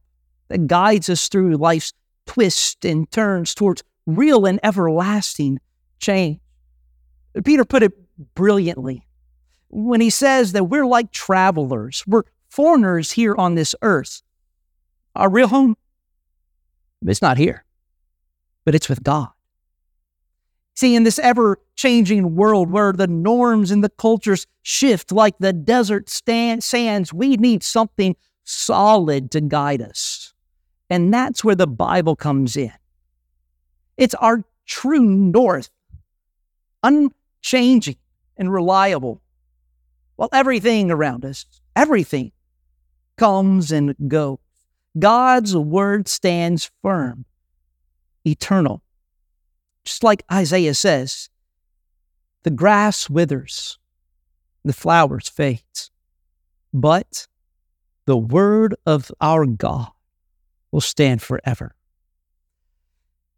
that 0.49 0.67
guides 0.67 1.09
us 1.09 1.29
through 1.29 1.57
life's 1.57 1.93
twists 2.27 2.85
and 2.85 3.11
turns 3.11 3.55
towards 3.55 3.83
real 4.07 4.47
and 4.47 4.61
everlasting 4.63 5.59
change. 5.99 6.41
Peter 7.45 7.65
put 7.65 7.83
it 7.83 7.93
brilliantly 8.35 9.07
when 9.69 10.01
he 10.01 10.11
says 10.11 10.53
that 10.53 10.65
we're 10.65 10.87
like 10.87 11.13
travelers, 11.13 12.03
we're 12.07 12.23
foreigners 12.49 13.13
here 13.13 13.35
on 13.37 13.55
this 13.55 13.75
earth. 13.83 14.23
Our 15.15 15.31
real 15.31 15.49
home, 15.49 15.77
it's 17.05 17.23
not 17.23 17.37
here, 17.37 17.65
but 18.65 18.75
it's 18.75 18.89
with 18.89 19.03
God. 19.03 19.29
See, 20.75 20.95
in 20.95 21.05
this 21.05 21.19
ever 21.19 21.59
changing 21.75 22.37
world 22.37 22.71
where 22.71 22.93
the 22.93 23.07
norms 23.07 23.71
and 23.71 23.83
the 23.83 23.89
cultures 23.89 24.47
shift 24.63 25.11
like 25.11 25.39
the 25.39 25.53
desert 25.53 26.11
stand, 26.11 26.63
sands, 26.63 27.13
we 27.13 27.37
need 27.37 27.63
something 27.63 28.15
solid 28.45 29.31
to 29.31 29.41
guide 29.41 29.81
us. 29.81 30.35
And 30.91 31.13
that's 31.13 31.43
where 31.43 31.55
the 31.55 31.67
Bible 31.67 32.15
comes 32.15 32.57
in. 32.57 32.73
It's 33.97 34.15
our 34.15 34.45
true 34.67 35.05
north, 35.05 35.71
unchanging 36.83 37.97
and 38.37 38.53
reliable. 38.53 39.23
While 40.17 40.31
everything 40.33 40.91
around 40.91 41.25
us, 41.25 41.47
everything 41.75 42.33
comes 43.17 43.71
and 43.73 43.95
goes, 44.09 44.39
God's 44.99 45.57
word 45.57 46.09
stands 46.09 46.71
firm, 46.83 47.27
eternal 48.27 48.83
just 49.87 50.03
like 50.03 50.25
Isaiah 50.31 50.75
says, 50.75 51.31
the 52.43 52.51
grass 52.51 53.09
withers, 53.09 53.79
the 54.65 54.73
flowers 54.73 55.29
fades, 55.29 55.93
but 56.75 57.29
the 58.05 58.17
word 58.17 58.75
of 58.85 59.13
our 59.21 59.47
God 59.47 59.93
will 60.73 60.81
stand 60.81 61.23
forever. 61.23 61.76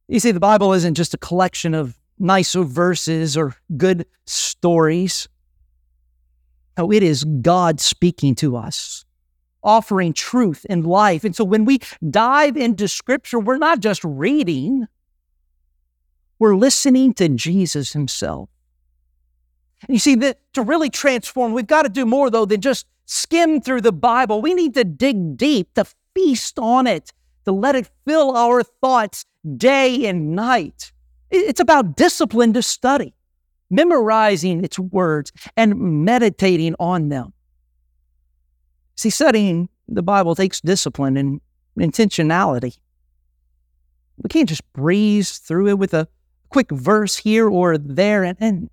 You 0.09 0.21
see, 0.21 0.31
the 0.31 0.41
Bible 0.41 0.73
isn't 0.73 0.95
just 0.95 1.13
a 1.15 1.19
collection 1.19 1.75
of 1.75 1.99
nice 2.19 2.55
verses 2.55 3.37
or 3.37 3.55
good 3.77 4.07
stories. 4.27 5.29
No, 6.79 6.91
it 6.91 7.03
is 7.03 7.25
God 7.25 7.79
speaking 7.81 8.35
to 8.37 8.57
us, 8.57 9.05
offering 9.63 10.15
truth 10.15 10.65
and 10.71 10.87
life. 10.87 11.25
And 11.25 11.37
so 11.37 11.45
when 11.45 11.65
we 11.65 11.81
dive 12.09 12.57
into 12.57 12.89
Scripture, 12.89 13.39
we're 13.39 13.59
not 13.59 13.81
just 13.81 14.03
reading, 14.03 14.87
we're 16.39 16.57
listening 16.57 17.13
to 17.15 17.29
Jesus 17.29 17.93
himself. 17.93 18.49
And 19.83 19.95
you 19.95 19.99
see, 19.99 20.15
that 20.17 20.39
to 20.55 20.63
really 20.63 20.91
transform, 20.91 21.53
we've 21.53 21.67
got 21.67 21.83
to 21.83 21.89
do 21.89 22.07
more, 22.07 22.31
though, 22.31 22.47
than 22.47 22.61
just 22.61 22.87
skim 23.05 23.61
through 23.61 23.83
the 23.83 23.93
Bible. 23.93 24.41
We 24.41 24.55
need 24.55 24.75
to 24.75 24.85
dig 24.85 25.37
deep, 25.37 25.75
to 25.75 25.85
feast 26.15 26.59
on 26.59 26.87
it, 26.87 27.13
to 27.49 27.53
let 27.53 27.75
it 27.75 27.89
fill 28.07 28.37
our 28.37 28.63
thoughts 28.63 29.25
day 29.57 30.07
and 30.07 30.37
night. 30.37 30.93
It's 31.31 31.61
about 31.61 31.97
discipline 31.97 32.53
to 32.53 32.63
study, 32.63 33.15
memorizing 33.71 34.63
its 34.63 34.79
words, 34.79 35.33
and 35.57 36.05
meditating 36.05 36.75
on 36.79 37.09
them. 37.09 37.33
See, 38.97 39.09
studying 39.09 39.71
the 39.89 40.03
Bible 40.03 40.35
takes 40.35 40.61
discipline 40.61 41.17
and 41.17 41.41
intentionality. 41.79 42.77
We 44.19 44.29
can't 44.29 44.49
just 44.49 44.71
breeze 44.75 45.39
through 45.39 45.69
it 45.69 45.79
with 45.79 45.95
a 45.95 46.07
quick 46.51 46.71
verse 46.71 47.17
here 47.17 47.49
or 47.49 47.79
there 47.79 48.25
and, 48.25 48.37
and 48.41 48.69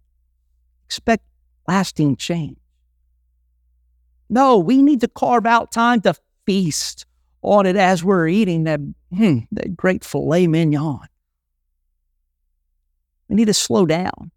expect 0.85 1.23
lasting 1.65 2.17
change. 2.17 2.57
No, 4.29 4.57
we 4.57 4.81
need 4.81 4.99
to 4.99 5.07
carve 5.07 5.45
out 5.45 5.71
time 5.71 6.01
to 6.01 6.13
feast 6.45 7.05
on 7.45 7.65
it 7.65 7.75
as 7.75 8.03
we're 8.03 8.27
eating 8.27 8.63
that, 8.63 8.79
hmm, 9.15 9.39
that 9.51 9.77
great 9.77 10.03
filet 10.03 10.47
mignon. 10.47 11.07
We 13.29 13.35
need 13.35 13.45
to 13.45 13.53
slow 13.53 13.85
down. 13.85 14.31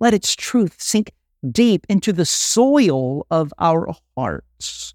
Let 0.00 0.14
its 0.14 0.34
truth 0.34 0.76
sink 0.78 1.12
deep 1.50 1.86
into 1.88 2.12
the 2.12 2.26
soil 2.26 3.26
of 3.30 3.52
our 3.58 3.94
hearts. 4.16 4.94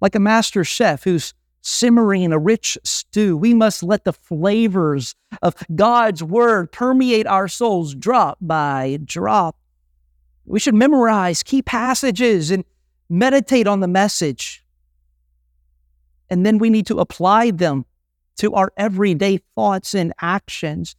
Like 0.00 0.14
a 0.14 0.20
master 0.20 0.64
chef 0.64 1.04
who's 1.04 1.34
simmering 1.62 2.32
a 2.32 2.38
rich 2.38 2.76
stew. 2.84 3.36
We 3.36 3.54
must 3.54 3.82
let 3.82 4.04
the 4.04 4.12
flavors 4.12 5.14
of 5.42 5.54
God's 5.74 6.22
word 6.22 6.72
permeate 6.72 7.26
our 7.26 7.48
souls 7.48 7.94
drop 7.94 8.38
by 8.40 8.98
drop. 9.04 9.56
We 10.44 10.58
should 10.58 10.74
memorize 10.74 11.44
key 11.44 11.62
passages 11.62 12.50
and 12.50 12.64
meditate 13.08 13.68
on 13.68 13.80
the 13.80 13.88
message. 13.88 14.61
And 16.32 16.46
then 16.46 16.56
we 16.56 16.70
need 16.70 16.86
to 16.86 16.98
apply 16.98 17.50
them 17.50 17.84
to 18.38 18.54
our 18.54 18.72
everyday 18.78 19.36
thoughts 19.54 19.92
and 19.92 20.14
actions. 20.22 20.96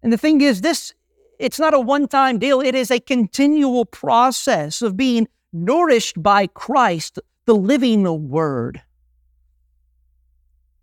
And 0.00 0.12
the 0.12 0.16
thing 0.16 0.40
is, 0.40 0.60
this 0.60 0.94
it's 1.40 1.58
not 1.58 1.74
a 1.74 1.80
one-time 1.80 2.38
deal. 2.38 2.60
It 2.60 2.76
is 2.76 2.92
a 2.92 3.00
continual 3.00 3.84
process 3.84 4.82
of 4.82 4.96
being 4.96 5.26
nourished 5.52 6.22
by 6.22 6.46
Christ, 6.46 7.18
the 7.46 7.56
living 7.56 8.30
word. 8.30 8.80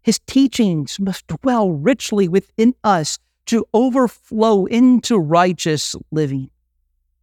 His 0.01 0.19
teachings 0.27 0.99
must 0.99 1.25
dwell 1.27 1.71
richly 1.71 2.27
within 2.27 2.75
us 2.83 3.19
to 3.45 3.65
overflow 3.73 4.65
into 4.65 5.17
righteous 5.17 5.95
living. 6.11 6.49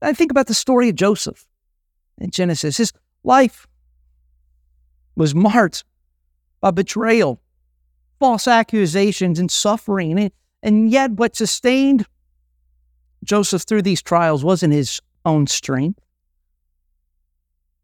I 0.01 0.15
think 0.15 0.31
about 0.31 0.47
the 0.47 0.55
story 0.55 0.89
of 0.89 0.95
Joseph 0.95 1.47
in 2.17 2.31
Genesis. 2.31 2.79
His 2.79 2.91
life 3.23 3.67
was 5.15 5.35
marked 5.35 5.85
by 6.61 6.71
betrayal, 6.71 7.41
false 8.19 8.47
accusations, 8.47 9.39
and 9.39 9.51
suffering. 9.51 10.19
And, 10.19 10.33
and 10.63 10.91
yet, 10.91 11.13
what 11.13 11.37
sustained 11.37 12.07
Joseph 13.25 13.63
through 13.63 13.83
these 13.83 14.03
trials 14.03 14.45
wasn't 14.45 14.73
his 14.73 15.01
own 15.25 15.47
strength, 15.47 16.01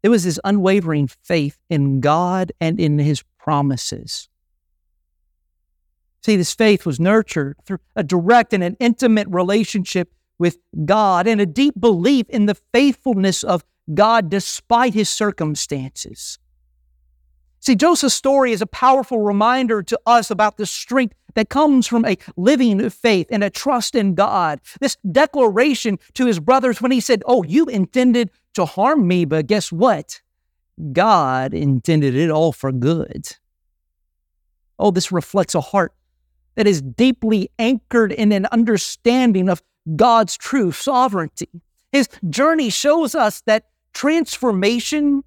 it 0.03 0.09
was 0.09 0.23
his 0.23 0.39
unwavering 0.43 1.07
faith 1.07 1.57
in 1.69 1.99
God 1.99 2.51
and 2.61 2.79
in 2.79 2.97
his 2.99 3.23
promises. 3.37 4.29
See, 6.23 6.35
this 6.35 6.53
faith 6.53 6.85
was 6.85 6.99
nurtured 6.99 7.57
through 7.65 7.79
a 7.95 8.03
direct 8.03 8.53
and 8.53 8.63
an 8.63 8.75
intimate 8.79 9.27
relationship 9.29 10.13
with 10.39 10.57
God 10.85 11.27
and 11.27 11.41
a 11.41 11.45
deep 11.45 11.79
belief 11.79 12.29
in 12.29 12.45
the 12.45 12.55
faithfulness 12.73 13.43
of 13.43 13.63
God 13.93 14.29
despite 14.29 14.93
his 14.93 15.09
circumstances. 15.09 16.37
See, 17.59 17.75
Joseph's 17.75 18.15
story 18.15 18.51
is 18.51 18.61
a 18.61 18.67
powerful 18.67 19.21
reminder 19.21 19.81
to 19.83 19.99
us 20.05 20.31
about 20.31 20.57
the 20.57 20.65
strength 20.65 21.15
that 21.33 21.49
comes 21.49 21.87
from 21.87 22.05
a 22.05 22.17
living 22.35 22.89
faith 22.89 23.27
and 23.29 23.43
a 23.43 23.49
trust 23.49 23.95
in 23.95 24.15
God. 24.15 24.59
This 24.79 24.97
declaration 25.11 25.99
to 26.13 26.25
his 26.25 26.39
brothers 26.39 26.81
when 26.81 26.91
he 26.91 26.99
said, 26.99 27.23
Oh, 27.25 27.43
you 27.43 27.65
intended 27.65 28.31
to 28.53 28.65
harm 28.65 29.07
me, 29.07 29.25
but 29.25 29.47
guess 29.47 29.71
what? 29.71 30.21
God 30.91 31.53
intended 31.53 32.15
it 32.15 32.29
all 32.29 32.51
for 32.51 32.71
good. 32.71 33.27
Oh, 34.79 34.91
this 34.91 35.11
reflects 35.11 35.55
a 35.55 35.61
heart 35.61 35.93
that 36.55 36.67
is 36.67 36.81
deeply 36.81 37.49
anchored 37.59 38.11
in 38.11 38.31
an 38.31 38.47
understanding 38.51 39.49
of 39.49 39.61
God's 39.95 40.37
true 40.37 40.71
sovereignty. 40.71 41.49
His 41.91 42.09
journey 42.29 42.69
shows 42.69 43.15
us 43.15 43.41
that 43.41 43.65
transformation 43.93 45.23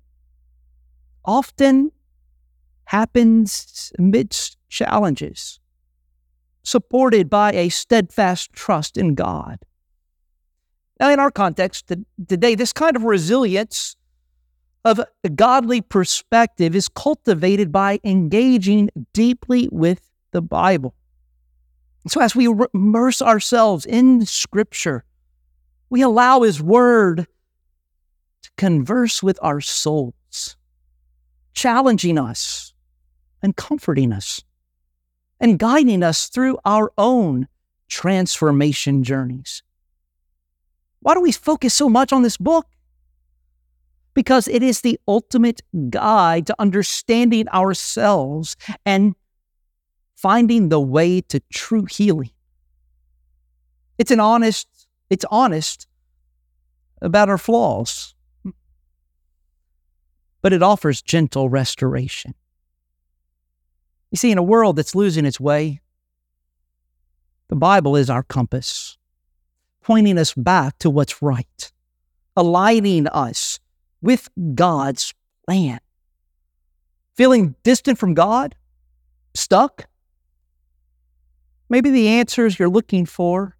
often 1.24 1.92
happens 2.90 3.92
amidst 4.00 4.56
challenges, 4.68 5.60
supported 6.64 7.30
by 7.30 7.52
a 7.52 7.68
steadfast 7.68 8.52
trust 8.52 8.96
in 8.96 9.14
God. 9.14 9.60
Now, 10.98 11.12
in 11.12 11.20
our 11.20 11.30
context 11.30 11.92
today, 12.26 12.56
this 12.56 12.72
kind 12.72 12.96
of 12.96 13.04
resilience 13.04 13.94
of 14.84 15.00
a 15.22 15.28
godly 15.28 15.80
perspective 15.80 16.74
is 16.74 16.88
cultivated 16.88 17.70
by 17.70 18.00
engaging 18.02 18.90
deeply 19.12 19.68
with 19.70 20.10
the 20.32 20.42
Bible. 20.42 20.96
So, 22.08 22.20
as 22.20 22.34
we 22.34 22.52
immerse 22.74 23.22
ourselves 23.22 23.86
in 23.86 24.26
Scripture, 24.26 25.04
we 25.90 26.02
allow 26.02 26.42
His 26.42 26.60
Word 26.60 27.28
to 28.42 28.50
converse 28.56 29.22
with 29.22 29.38
our 29.42 29.60
souls, 29.60 30.56
challenging 31.54 32.18
us 32.18 32.69
and 33.42 33.56
comforting 33.56 34.12
us 34.12 34.42
and 35.40 35.58
guiding 35.58 36.02
us 36.02 36.28
through 36.28 36.58
our 36.64 36.92
own 36.98 37.48
transformation 37.88 39.02
journeys. 39.02 39.62
Why 41.00 41.14
do 41.14 41.20
we 41.20 41.32
focus 41.32 41.74
so 41.74 41.88
much 41.88 42.12
on 42.12 42.22
this 42.22 42.36
book? 42.36 42.66
Because 44.12 44.48
it 44.48 44.62
is 44.62 44.82
the 44.82 45.00
ultimate 45.08 45.62
guide 45.88 46.46
to 46.48 46.56
understanding 46.58 47.48
ourselves 47.48 48.56
and 48.84 49.14
finding 50.16 50.68
the 50.68 50.80
way 50.80 51.22
to 51.22 51.40
true 51.50 51.86
healing. 51.86 52.30
It's 53.96 54.10
an 54.10 54.20
honest, 54.20 54.68
it's 55.08 55.24
honest 55.30 55.86
about 57.00 57.30
our 57.30 57.38
flaws, 57.38 58.14
but 60.42 60.52
it 60.52 60.62
offers 60.62 61.00
gentle 61.00 61.48
restoration. 61.48 62.34
You 64.10 64.16
see, 64.16 64.30
in 64.30 64.38
a 64.38 64.42
world 64.42 64.76
that's 64.76 64.94
losing 64.94 65.24
its 65.24 65.38
way, 65.38 65.80
the 67.48 67.56
Bible 67.56 67.96
is 67.96 68.10
our 68.10 68.22
compass, 68.22 68.96
pointing 69.82 70.18
us 70.18 70.34
back 70.34 70.78
to 70.78 70.90
what's 70.90 71.22
right, 71.22 71.72
aligning 72.36 73.06
us 73.08 73.58
with 74.02 74.28
God's 74.54 75.14
plan. 75.46 75.80
Feeling 77.16 77.54
distant 77.62 77.98
from 77.98 78.14
God? 78.14 78.54
Stuck? 79.34 79.88
Maybe 81.68 81.90
the 81.90 82.08
answers 82.08 82.58
you're 82.58 82.68
looking 82.68 83.06
for 83.06 83.56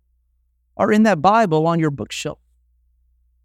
are 0.76 0.90
in 0.90 1.04
that 1.04 1.22
Bible 1.22 1.66
on 1.66 1.78
your 1.78 1.90
bookshelf. 1.90 2.38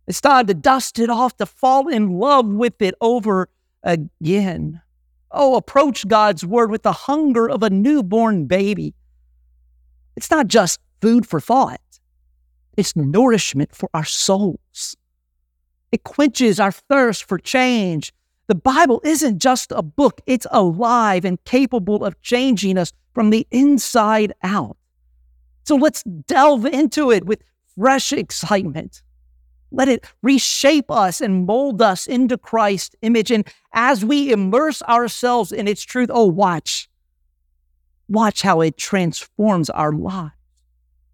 It's 0.08 0.22
time 0.22 0.48
to 0.48 0.54
dust 0.54 1.00
it 1.00 1.10
off, 1.10 1.38
to 1.38 1.46
fall 1.46 1.88
in 1.88 2.20
love 2.20 2.48
with 2.48 2.82
it 2.82 2.96
over 3.02 3.50
again. 3.84 4.82
Oh, 5.38 5.58
approach 5.58 6.08
God's 6.08 6.46
word 6.46 6.72
with 6.72 6.84
the 6.84 6.94
hunger 6.94 7.50
of 7.50 7.62
a 7.62 7.70
newborn 7.70 8.46
baby. 8.46 8.96
It's 10.16 10.32
not 10.32 10.48
just 10.48 10.80
food 11.02 11.28
for 11.28 11.42
thought, 11.42 11.82
it's 12.78 12.96
nourishment 12.96 13.76
for 13.76 13.90
our 13.94 14.06
souls. 14.06 14.96
It 15.92 16.04
quenches 16.04 16.60
our 16.60 16.72
thirst 16.72 17.26
for 17.26 17.38
change. 17.38 18.14
The 18.48 18.56
Bible 18.56 19.02
isn't 19.04 19.40
just 19.40 19.72
a 19.72 19.82
book, 19.82 20.22
it's 20.26 20.48
alive 20.52 21.26
and 21.26 21.44
capable 21.44 22.06
of 22.06 22.22
changing 22.22 22.78
us 22.78 22.94
from 23.14 23.30
the 23.30 23.46
inside 23.52 24.34
out. 24.42 24.78
So 25.66 25.76
let's 25.76 26.04
delve 26.04 26.66
into 26.66 27.12
it 27.12 27.26
with 27.26 27.42
fresh 27.78 28.14
excitement. 28.14 29.02
Let 29.76 29.90
it 29.90 30.06
reshape 30.24 30.90
us 30.90 31.20
and 31.20 31.46
mold 31.46 31.82
us 31.82 32.08
into 32.08 32.38
Christ's 32.38 32.96
image. 33.02 33.30
And 33.30 33.46
as 33.74 34.06
we 34.06 34.32
immerse 34.32 34.82
ourselves 34.84 35.52
in 35.52 35.68
its 35.68 35.84
truth, 35.84 36.10
oh, 36.14 36.28
watch. 36.28 36.90
Watch 38.08 38.42
how 38.42 38.62
it 38.62 38.78
transforms 38.78 39.70
our 39.70 39.92
lives. 39.92 40.32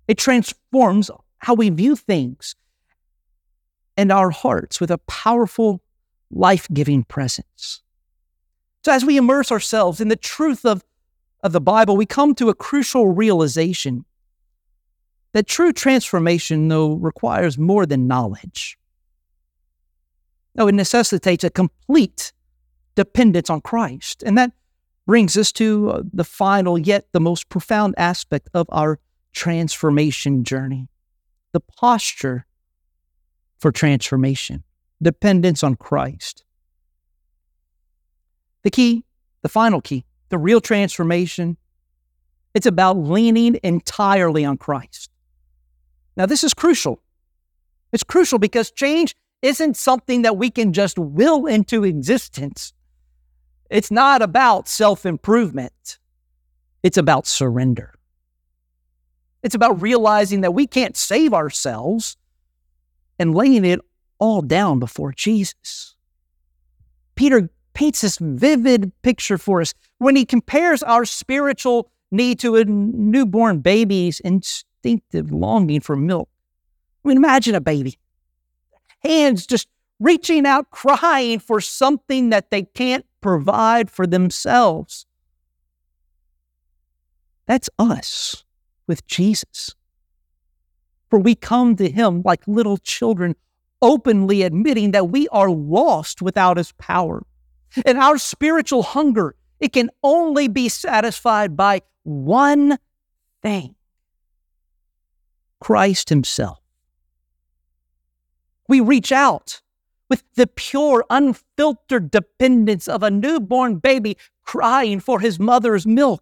It 0.08 0.20
transforms 0.20 1.10
how 1.40 1.56
we 1.56 1.72
view 1.72 1.96
things 1.96 2.56
and 3.98 4.12
our 4.12 4.30
hearts 4.30 4.80
with 4.80 4.92
a 4.92 5.00
powerful, 5.00 5.82
life 6.30 6.68
giving 6.72 7.04
presence. 7.04 7.82
So, 8.84 8.92
as 8.92 9.04
we 9.04 9.18
immerse 9.18 9.52
ourselves 9.52 10.00
in 10.00 10.10
the 10.10 10.16
truth 10.16 10.66
of, 10.66 10.84
of 11.44 11.52
the 11.52 11.62
Bible, 11.62 11.98
we 11.98 12.06
come 12.06 12.36
to 12.36 12.50
a 12.50 12.56
crucial 12.56 13.08
realization 13.08 14.06
that 15.34 15.48
true 15.48 15.72
transformation, 15.72 16.68
though, 16.68 16.94
requires 16.94 17.58
more 17.58 17.86
than 17.86 18.08
knowledge. 18.08 18.78
No, 20.56 20.68
it 20.68 20.76
necessitates 20.76 21.44
a 21.44 21.50
complete 21.50 22.34
dependence 22.96 23.50
on 23.50 23.62
Christ. 23.62 24.24
And 24.24 24.38
that 24.38 24.52
brings 25.06 25.38
us 25.38 25.52
to 25.54 25.90
uh, 25.90 26.04
the 26.14 26.24
final, 26.24 26.78
yet 26.78 27.08
the 27.14 27.22
most 27.22 27.50
profound 27.50 27.96
aspect 27.98 28.50
of 28.54 28.68
our 28.70 29.00
transformation 29.34 30.44
journey 30.44 30.88
the 31.54 31.60
posture 31.60 32.46
for 33.60 33.72
transformation, 33.72 34.64
dependence 35.02 35.64
on 35.64 35.76
Christ. 35.76 36.46
The 38.64 38.72
key, 38.72 39.04
the 39.42 39.50
final 39.50 39.82
key, 39.82 40.06
the 40.30 40.38
real 40.38 40.62
transformation, 40.62 41.58
it's 42.54 42.66
about 42.66 42.98
leaning 42.98 43.60
entirely 43.64 44.46
on 44.46 44.58
Christ. 44.58 45.11
Now, 46.16 46.26
this 46.26 46.44
is 46.44 46.54
crucial. 46.54 47.02
It's 47.92 48.04
crucial 48.04 48.40
because 48.40 48.72
change 48.72 49.16
isn't 49.42 49.76
something 49.76 50.22
that 50.22 50.38
we 50.38 50.50
can 50.50 50.74
just 50.74 51.00
will 51.00 51.46
into 51.46 51.84
existence. 51.84 52.74
It's 53.70 53.92
not 53.92 54.22
about 54.22 54.68
self 54.68 55.06
improvement, 55.06 56.00
it's 56.84 56.98
about 56.98 57.28
surrender. 57.28 57.94
It's 59.44 59.56
about 59.56 59.82
realizing 59.82 60.42
that 60.42 60.54
we 60.54 60.68
can't 60.68 60.96
save 60.96 61.34
ourselves 61.34 62.16
and 63.18 63.34
laying 63.34 63.66
it 63.66 63.80
all 64.20 64.42
down 64.44 64.78
before 64.78 65.14
Jesus. 65.14 65.96
Peter 67.16 67.50
paints 67.74 68.02
this 68.02 68.20
vivid 68.20 68.92
picture 69.02 69.40
for 69.40 69.62
us 69.62 69.74
when 69.98 70.16
he 70.16 70.26
compares 70.26 70.84
our 70.84 71.06
spiritual 71.06 71.90
need 72.12 72.40
to 72.40 72.56
a 72.56 72.66
newborn 72.66 73.60
baby's 73.60 74.20
instinctive 74.84 75.32
longing 75.32 75.82
for 75.82 75.96
milk. 75.96 76.30
I 77.04 77.08
mean, 77.08 77.18
imagine 77.18 77.56
a 77.56 77.62
baby, 77.62 77.98
hands 79.04 79.46
just 79.46 79.68
reaching 80.00 80.46
out, 80.46 80.70
crying 80.72 81.40
for 81.40 81.62
something 81.62 82.30
that 82.30 82.52
they 82.52 82.64
can't 82.64 83.06
provide 83.22 83.90
for 83.90 84.08
themselves. 84.08 85.06
That's 87.48 87.70
us 87.78 88.44
with 88.88 89.06
Jesus. 89.08 89.76
For 91.10 91.20
we 91.20 91.36
come 91.36 91.76
to 91.76 91.90
Him 91.90 92.22
like 92.24 92.48
little 92.48 92.78
children, 92.78 93.36
openly 93.82 94.44
admitting 94.44 94.92
that 94.92 95.10
we 95.10 95.28
are 95.30 95.50
lost 95.50 96.22
without 96.22 96.58
His 96.58 96.72
power. 96.74 97.24
And 97.86 97.98
our 97.98 98.18
spiritual 98.18 98.84
hunger, 98.84 99.36
it 99.60 99.74
can 99.74 99.90
only 100.04 100.48
be 100.48 100.70
satisfied 100.70 101.58
by 101.58 101.82
one 102.04 102.78
thing 103.42 103.76
Christ 105.62 106.10
Himself. 106.10 106.60
We 108.68 108.82
reach 108.82 109.12
out 109.12 109.62
with 110.12 110.24
the 110.36 110.46
pure, 110.46 111.06
unfiltered 111.10 112.12
dependence 112.12 112.90
of 112.90 113.02
a 113.02 113.10
newborn 113.10 113.78
baby 113.78 114.18
crying 114.44 115.00
for 115.00 115.22
his 115.22 115.40
mother's 115.40 115.88
milk. 115.88 116.22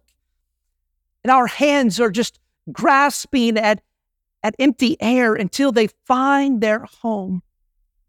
And 1.24 1.30
our 1.32 1.48
hands 1.48 1.98
are 1.98 2.12
just 2.12 2.38
grasping 2.70 3.58
at, 3.58 3.82
at 4.44 4.54
empty 4.60 4.96
air 5.02 5.34
until 5.34 5.72
they 5.72 5.88
find 6.06 6.60
their 6.60 6.86
home 7.02 7.42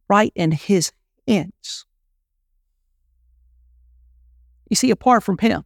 right 0.07 0.31
in 0.35 0.51
his 0.51 0.91
hands. 1.27 1.87
You 4.69 4.75
see, 4.75 4.91
apart 4.91 5.23
from 5.23 5.39
him, 5.39 5.63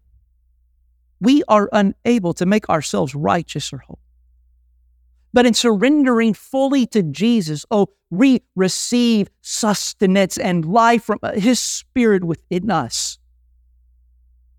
we 1.19 1.43
are 1.49 1.69
unable 1.73 2.34
to 2.36 2.45
make 2.45 2.69
ourselves 2.69 3.13
righteous 3.13 3.73
or 3.73 3.80
holy. 3.80 4.05
But 5.36 5.45
in 5.45 5.54
surrendering 5.54 6.34
fully 6.34 6.88
to 6.88 7.04
Jesus, 7.04 7.65
oh, 7.69 7.89
we 8.10 8.41
receive 8.56 9.30
sustenance 9.41 10.38
and 10.38 10.63
life 10.63 11.04
from 11.04 11.19
uh, 11.21 11.34
His 11.34 11.60
Spirit 11.60 12.24
within 12.24 12.71
us. 12.71 13.19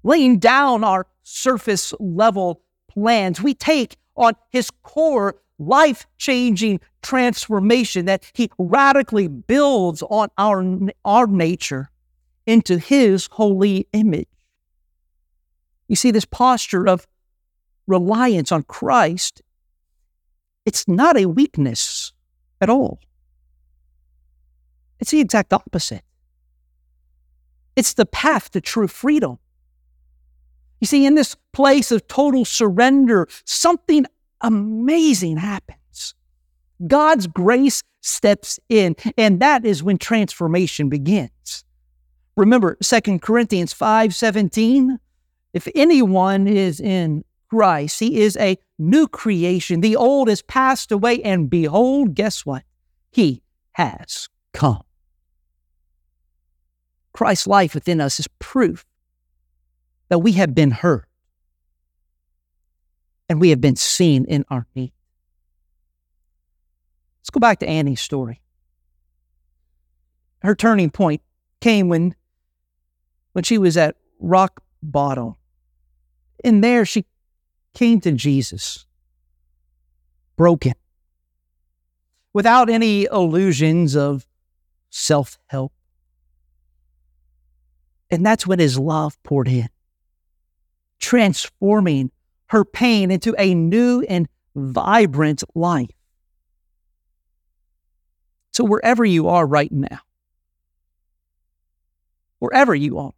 Laying 0.03 0.39
down 0.39 0.85
our 0.85 1.07
surface 1.23 1.95
level 1.99 2.61
plans, 2.89 3.41
we 3.41 3.55
take 3.55 3.97
on 4.17 4.35
His 4.51 4.71
core 4.83 5.37
life 5.59 6.07
changing 6.19 6.81
transformation 7.01 8.05
that 8.05 8.31
He 8.35 8.51
radically 8.59 9.29
builds 9.29 10.03
on 10.03 10.29
our, 10.37 10.63
our 11.07 11.27
nature 11.27 11.89
into 12.45 12.77
His 12.77 13.31
holy 13.33 13.89
image. 13.95 14.29
You 15.89 15.97
see, 15.97 16.11
this 16.11 16.27
posture 16.27 16.87
of 16.87 17.07
reliance 17.87 18.53
on 18.53 18.65
Christ, 18.65 19.41
it's 20.67 20.87
not 20.89 21.17
a 21.17 21.27
weakness 21.27 22.13
at 22.61 22.69
all. 22.69 22.99
It's 24.99 25.13
the 25.13 25.21
exact 25.21 25.53
opposite. 25.53 26.03
It's 27.77 27.95
the 27.95 28.07
path 28.07 28.51
to 28.51 28.61
true 28.61 28.89
freedom. 28.89 29.39
You 30.81 30.87
see, 30.87 31.07
in 31.07 31.15
this 31.15 31.37
place 31.53 31.91
of 31.91 32.07
total 32.09 32.45
surrender, 32.45 33.29
something 33.45 34.07
amazing 34.41 35.37
happens. 35.37 36.15
God's 36.87 37.27
grace 37.27 37.83
steps 38.03 38.59
in, 38.69 38.97
and 39.17 39.41
that 39.41 39.65
is 39.65 39.83
when 39.83 39.99
transformation 39.99 40.89
begins. 40.89 41.65
Remember 42.37 42.77
2 42.83 43.19
Corinthians 43.21 43.73
5 43.73 44.15
17? 44.15 44.99
If 45.55 45.69
anyone 45.75 46.47
is 46.47 46.81
in 46.81 47.25
Christ, 47.49 48.01
he 48.01 48.21
is 48.21 48.37
a 48.37 48.59
new 48.79 49.09
creation. 49.09 49.81
The 49.81 49.97
old 49.97 50.29
has 50.29 50.43
passed 50.43 50.93
away, 50.93 51.23
and 51.23 51.49
behold, 51.49 52.15
guess 52.15 52.45
what? 52.45 52.63
He 53.11 53.43
has 53.73 54.29
come. 54.53 54.83
Christ's 57.13 57.47
life 57.47 57.75
within 57.75 58.01
us 58.01 58.21
is 58.21 58.29
proof 58.39 58.85
that 60.09 60.19
we 60.19 60.33
have 60.33 60.55
been 60.55 60.71
heard 60.71 61.07
and 63.29 63.41
we 63.41 63.51
have 63.51 63.61
been 63.61 63.77
seen 63.77 64.25
in 64.27 64.45
our 64.51 64.67
need. 64.75 64.93
Let's 67.21 67.31
go 67.31 67.41
back 67.41 67.59
to 67.61 67.69
Annie's 67.69 68.01
story. 68.01 68.41
Her 70.43 70.55
turning 70.55 70.91
point 70.91 71.23
came 71.61 71.89
when, 71.89 72.15
when 73.33 73.45
she 73.45 73.59
was 73.59 73.77
at 73.77 73.97
rock 74.21 74.63
bottom. 74.83 75.35
And 76.45 76.63
there 76.63 76.85
she 76.85 77.07
came 77.77 78.01
to 78.01 78.11
Jesus, 78.11 78.87
broken, 80.35 80.73
without 82.33 82.71
any 82.71 83.05
illusions 83.05 83.95
of 83.95 84.27
self 84.89 85.39
help. 85.49 85.73
And 88.11 88.25
that's 88.25 88.47
when 88.47 88.61
his 88.61 88.79
love 88.79 89.23
poured 89.25 89.49
in, 89.49 89.69
transforming 90.99 92.11
her 92.47 92.65
pain 92.65 93.11
into 93.11 93.35
a 93.39 93.55
new 93.55 94.03
and 94.09 94.27
vibrant 94.55 95.45
life. 95.55 95.91
So, 98.53 98.65
wherever 98.65 99.05
you 99.05 99.29
are 99.29 99.47
right 99.47 99.71
now, 99.71 99.99
wherever 102.39 102.75
you 102.75 102.97
are, 102.99 103.13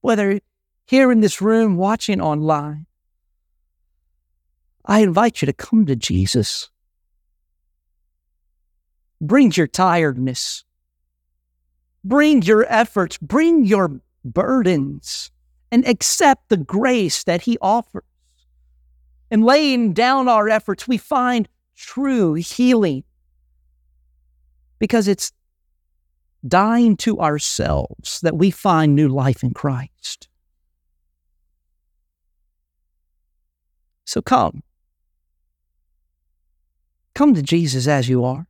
whether 0.00 0.40
here 0.86 1.12
in 1.12 1.20
this 1.20 1.42
room, 1.42 1.76
watching 1.76 2.22
online, 2.22 2.86
I 4.84 5.00
invite 5.00 5.42
you 5.42 5.46
to 5.46 5.52
come 5.52 5.86
to 5.86 5.96
Jesus. 5.96 6.70
Bring 9.20 9.52
your 9.52 9.66
tiredness, 9.66 10.64
bring 12.02 12.42
your 12.42 12.64
efforts, 12.72 13.18
bring 13.18 13.66
your 13.66 14.00
burdens, 14.24 15.30
and 15.70 15.86
accept 15.86 16.48
the 16.48 16.56
grace 16.56 17.24
that 17.24 17.42
He 17.42 17.58
offers. 17.60 18.04
In 19.30 19.42
laying 19.42 19.92
down 19.92 20.28
our 20.28 20.48
efforts, 20.48 20.88
we 20.88 20.96
find 20.96 21.48
true 21.76 22.34
healing 22.34 23.04
because 24.78 25.06
it's 25.06 25.32
dying 26.46 26.96
to 26.96 27.20
ourselves 27.20 28.20
that 28.22 28.36
we 28.36 28.50
find 28.50 28.94
new 28.94 29.08
life 29.08 29.42
in 29.42 29.52
Christ. 29.52 30.28
So 34.06 34.22
come. 34.22 34.62
Come 37.14 37.34
to 37.34 37.42
Jesus 37.42 37.86
as 37.86 38.08
you 38.08 38.24
are. 38.24 38.46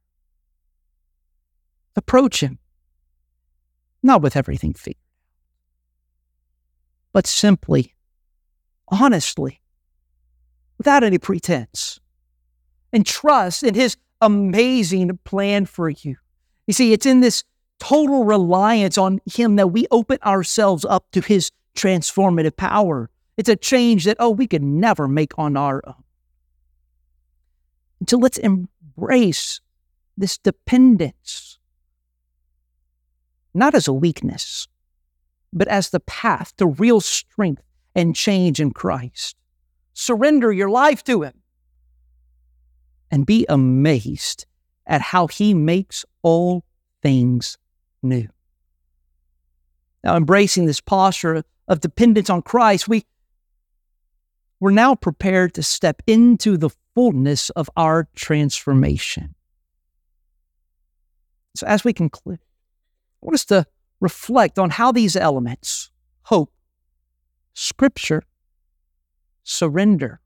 Approach 1.96 2.40
Him, 2.40 2.58
not 4.02 4.22
with 4.22 4.36
everything 4.36 4.74
figured 4.74 4.96
but 7.12 7.26
simply, 7.26 7.94
honestly, 8.88 9.60
without 10.78 11.04
any 11.04 11.18
pretense, 11.18 12.00
and 12.92 13.04
trust 13.06 13.62
in 13.62 13.74
His 13.74 13.96
amazing 14.20 15.18
plan 15.24 15.66
for 15.66 15.90
you. 15.90 16.16
You 16.66 16.74
see, 16.74 16.92
it's 16.92 17.06
in 17.06 17.20
this 17.20 17.44
total 17.78 18.24
reliance 18.24 18.98
on 18.98 19.20
Him 19.26 19.56
that 19.56 19.68
we 19.68 19.86
open 19.90 20.18
ourselves 20.24 20.84
up 20.84 21.06
to 21.12 21.20
His 21.20 21.50
transformative 21.76 22.56
power. 22.56 23.10
It's 23.36 23.48
a 23.48 23.56
change 23.56 24.04
that, 24.04 24.16
oh, 24.20 24.30
we 24.30 24.46
could 24.46 24.62
never 24.62 25.08
make 25.08 25.38
on 25.38 25.56
our 25.56 25.82
own. 25.86 26.04
So 28.08 28.16
let's 28.16 28.38
embrace 28.38 29.60
this 30.16 30.38
dependence, 30.38 31.58
not 33.54 33.74
as 33.74 33.88
a 33.88 33.92
weakness, 33.92 34.68
but 35.52 35.68
as 35.68 35.90
the 35.90 36.00
path 36.00 36.56
to 36.56 36.66
real 36.66 37.00
strength 37.00 37.62
and 37.94 38.16
change 38.16 38.60
in 38.60 38.70
Christ. 38.72 39.36
Surrender 39.92 40.52
your 40.52 40.70
life 40.70 41.04
to 41.04 41.22
Him 41.22 41.34
and 43.10 43.26
be 43.26 43.44
amazed 43.48 44.46
at 44.86 45.00
how 45.00 45.26
He 45.26 45.54
makes 45.54 46.04
all 46.22 46.64
things 47.02 47.58
new. 48.02 48.28
Now, 50.02 50.16
embracing 50.16 50.66
this 50.66 50.80
posture 50.80 51.44
of 51.68 51.80
dependence 51.80 52.30
on 52.30 52.42
Christ, 52.42 52.88
we, 52.88 53.04
we're 54.58 54.70
now 54.70 54.94
prepared 54.94 55.54
to 55.54 55.62
step 55.62 56.02
into 56.06 56.56
the 56.56 56.70
fullness 56.94 57.50
of 57.50 57.70
our 57.76 58.08
transformation. 58.14 59.34
So, 61.56 61.66
as 61.66 61.84
we 61.84 61.92
conclude, 61.92 62.38
I 62.40 63.26
want 63.26 63.34
us 63.34 63.44
to 63.46 63.66
reflect 64.00 64.58
on 64.58 64.70
how 64.70 64.92
these 64.92 65.16
elements 65.16 65.90
hope, 66.22 66.52
scripture, 67.54 68.22
surrender 69.42 70.20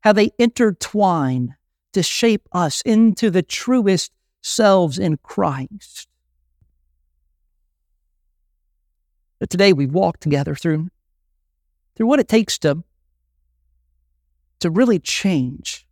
how 0.00 0.12
they 0.12 0.30
intertwine 0.38 1.56
to 1.92 2.02
shape 2.02 2.48
us 2.52 2.80
into 2.82 3.30
the 3.30 3.42
truest 3.42 4.12
selves 4.42 4.98
in 4.98 5.16
Christ. 5.18 6.08
But 9.38 9.50
today 9.50 9.72
we 9.72 9.86
walk 9.86 10.18
together 10.20 10.54
through, 10.54 10.88
through 11.96 12.06
what 12.06 12.20
it 12.20 12.28
takes 12.28 12.58
to, 12.58 12.82
to 14.60 14.70
really 14.70 14.98
change 14.98 15.87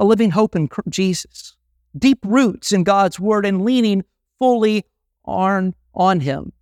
a 0.00 0.04
living 0.04 0.30
hope 0.30 0.56
in 0.56 0.66
Jesus, 0.88 1.54
deep 1.96 2.18
roots 2.24 2.72
in 2.72 2.84
God's 2.84 3.20
word, 3.20 3.44
and 3.44 3.62
leaning 3.62 4.02
fully 4.38 4.86
on, 5.26 5.74
on 5.94 6.20
Him. 6.20 6.54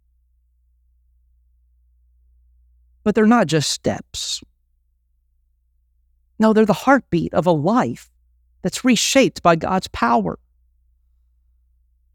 But 3.05 3.15
they're 3.15 3.27
not 3.27 3.47
just 3.47 3.71
steps. 3.71 4.43
No, 6.41 6.53
they're 6.53 6.67
the 6.67 6.73
heartbeat 6.73 7.33
of 7.33 7.47
a 7.47 7.53
life 7.53 8.11
that's 8.63 8.85
reshaped 8.85 9.41
by 9.41 9.55
God's 9.55 9.87
power. 9.89 10.41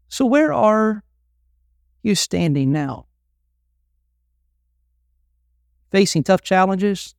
So, 0.08 0.26
where 0.26 0.52
are 0.52 1.02
you 2.02 2.14
standing 2.14 2.70
now? 2.70 3.06
Facing 5.90 6.22
tough 6.22 6.42
challenges? 6.42 7.14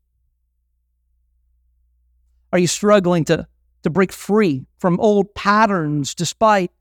Are 2.53 2.59
you 2.59 2.67
struggling 2.67 3.25
to, 3.25 3.47
to 3.85 3.89
break 3.91 4.11
free 4.11 4.65
from 4.79 4.99
old 4.99 5.35
patterns 5.35 6.15
despite 6.15 6.71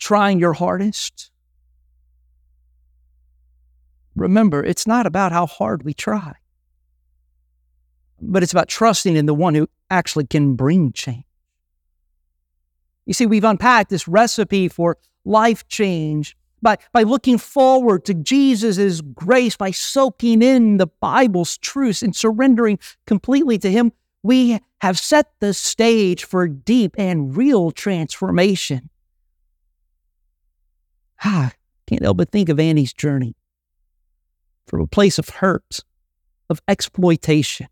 trying 0.00 0.40
your 0.40 0.54
hardest? 0.54 1.30
Remember, 4.16 4.64
it's 4.64 4.88
not 4.88 5.06
about 5.06 5.30
how 5.30 5.46
hard 5.46 5.84
we 5.84 5.94
try, 5.94 6.34
but 8.20 8.42
it's 8.42 8.50
about 8.50 8.66
trusting 8.66 9.14
in 9.14 9.26
the 9.26 9.34
one 9.34 9.54
who 9.54 9.68
actually 9.88 10.26
can 10.26 10.56
bring 10.56 10.90
change. 10.90 11.22
You 13.04 13.14
see, 13.14 13.26
we've 13.26 13.44
unpacked 13.44 13.90
this 13.90 14.08
recipe 14.08 14.66
for 14.66 14.98
life 15.24 15.68
change 15.68 16.36
by, 16.60 16.78
by 16.92 17.04
looking 17.04 17.38
forward 17.38 18.04
to 18.06 18.14
Jesus' 18.14 19.00
grace, 19.00 19.56
by 19.56 19.70
soaking 19.70 20.42
in 20.42 20.78
the 20.78 20.88
Bible's 20.88 21.56
truths 21.58 22.02
and 22.02 22.16
surrendering 22.16 22.80
completely 23.06 23.58
to 23.58 23.70
Him. 23.70 23.92
We 24.24 24.58
have 24.80 24.98
set 24.98 25.32
the 25.40 25.54
stage 25.54 26.24
for 26.24 26.46
deep 26.46 26.94
and 26.98 27.36
real 27.36 27.70
transformation. 27.70 28.90
Ah, 31.24 31.52
can't 31.86 32.02
help 32.02 32.18
but 32.18 32.30
think 32.30 32.48
of 32.48 32.60
Annie's 32.60 32.92
journey 32.92 33.34
from 34.66 34.80
a 34.80 34.86
place 34.86 35.18
of 35.18 35.28
hurt, 35.28 35.80
of 36.50 36.60
exploitation, 36.68 37.68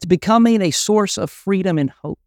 to 0.00 0.06
becoming 0.06 0.60
a 0.60 0.70
source 0.70 1.16
of 1.16 1.30
freedom 1.30 1.78
and 1.78 1.90
hope. 1.90 2.18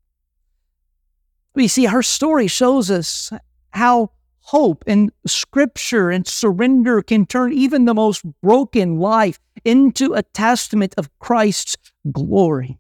We 1.54 1.68
see 1.68 1.86
her 1.86 2.04
story 2.04 2.48
shows 2.48 2.90
us 2.90 3.32
how 3.72 4.12
hope 4.40 4.84
and 4.88 5.12
scripture 5.26 6.10
and 6.10 6.26
surrender 6.26 7.02
can 7.02 7.26
turn 7.26 7.52
even 7.52 7.86
the 7.86 7.94
most 7.94 8.24
broken 8.42 8.98
life 8.98 9.40
into 9.66 10.14
a 10.14 10.24
testament 10.24 10.94
of 10.98 11.10
Christ's 11.20 11.76
glory. 12.12 12.80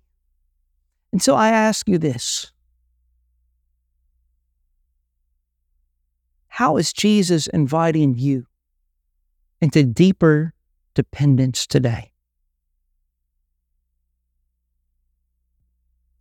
And 1.11 1.21
so 1.21 1.35
I 1.35 1.49
ask 1.49 1.87
you 1.87 1.97
this 1.97 2.51
How 6.47 6.77
is 6.77 6.91
Jesus 6.91 7.47
inviting 7.47 8.15
you 8.17 8.47
into 9.61 9.83
deeper 9.83 10.53
dependence 10.93 11.67
today? 11.67 12.11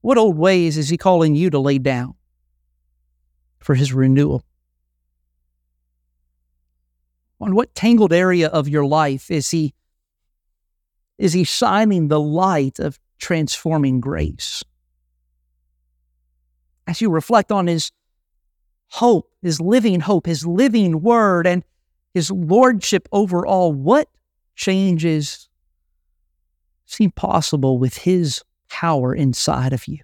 What 0.03 0.19
old 0.19 0.37
ways 0.37 0.77
is 0.79 0.89
he 0.89 0.97
calling 0.97 1.35
you 1.35 1.51
to 1.51 1.59
lay 1.59 1.79
down 1.79 2.15
for 3.59 3.75
his 3.75 3.93
renewal? 3.93 4.45
On 7.41 7.55
what 7.55 7.75
tangled 7.75 8.13
area 8.13 8.49
of 8.49 8.69
your 8.69 8.87
life 8.87 9.31
is 9.31 9.51
he 9.51 9.75
is 11.19 11.33
he 11.33 11.45
shining 11.45 12.09
the 12.09 12.21
light 12.21 12.79
of 12.79 12.99
transforming 13.19 14.01
grace? 14.01 14.63
As 16.87 17.01
you 17.01 17.11
reflect 17.11 17.51
on 17.51 17.67
his 17.67 17.91
hope, 18.89 19.31
his 19.43 19.61
living 19.61 20.01
hope, 20.01 20.27
his 20.27 20.47
living 20.47 21.03
word, 21.03 21.47
and 21.47 21.65
his 22.15 22.31
lordship 22.31 23.09
over 23.13 23.47
all, 23.47 23.73
what 23.73 24.09
changes 24.55 25.49
seem 26.87 27.11
possible 27.11 27.79
with 27.79 27.97
his 27.99 28.43
power 28.71 29.15
inside 29.15 29.73
of 29.73 29.87
you? 29.89 29.99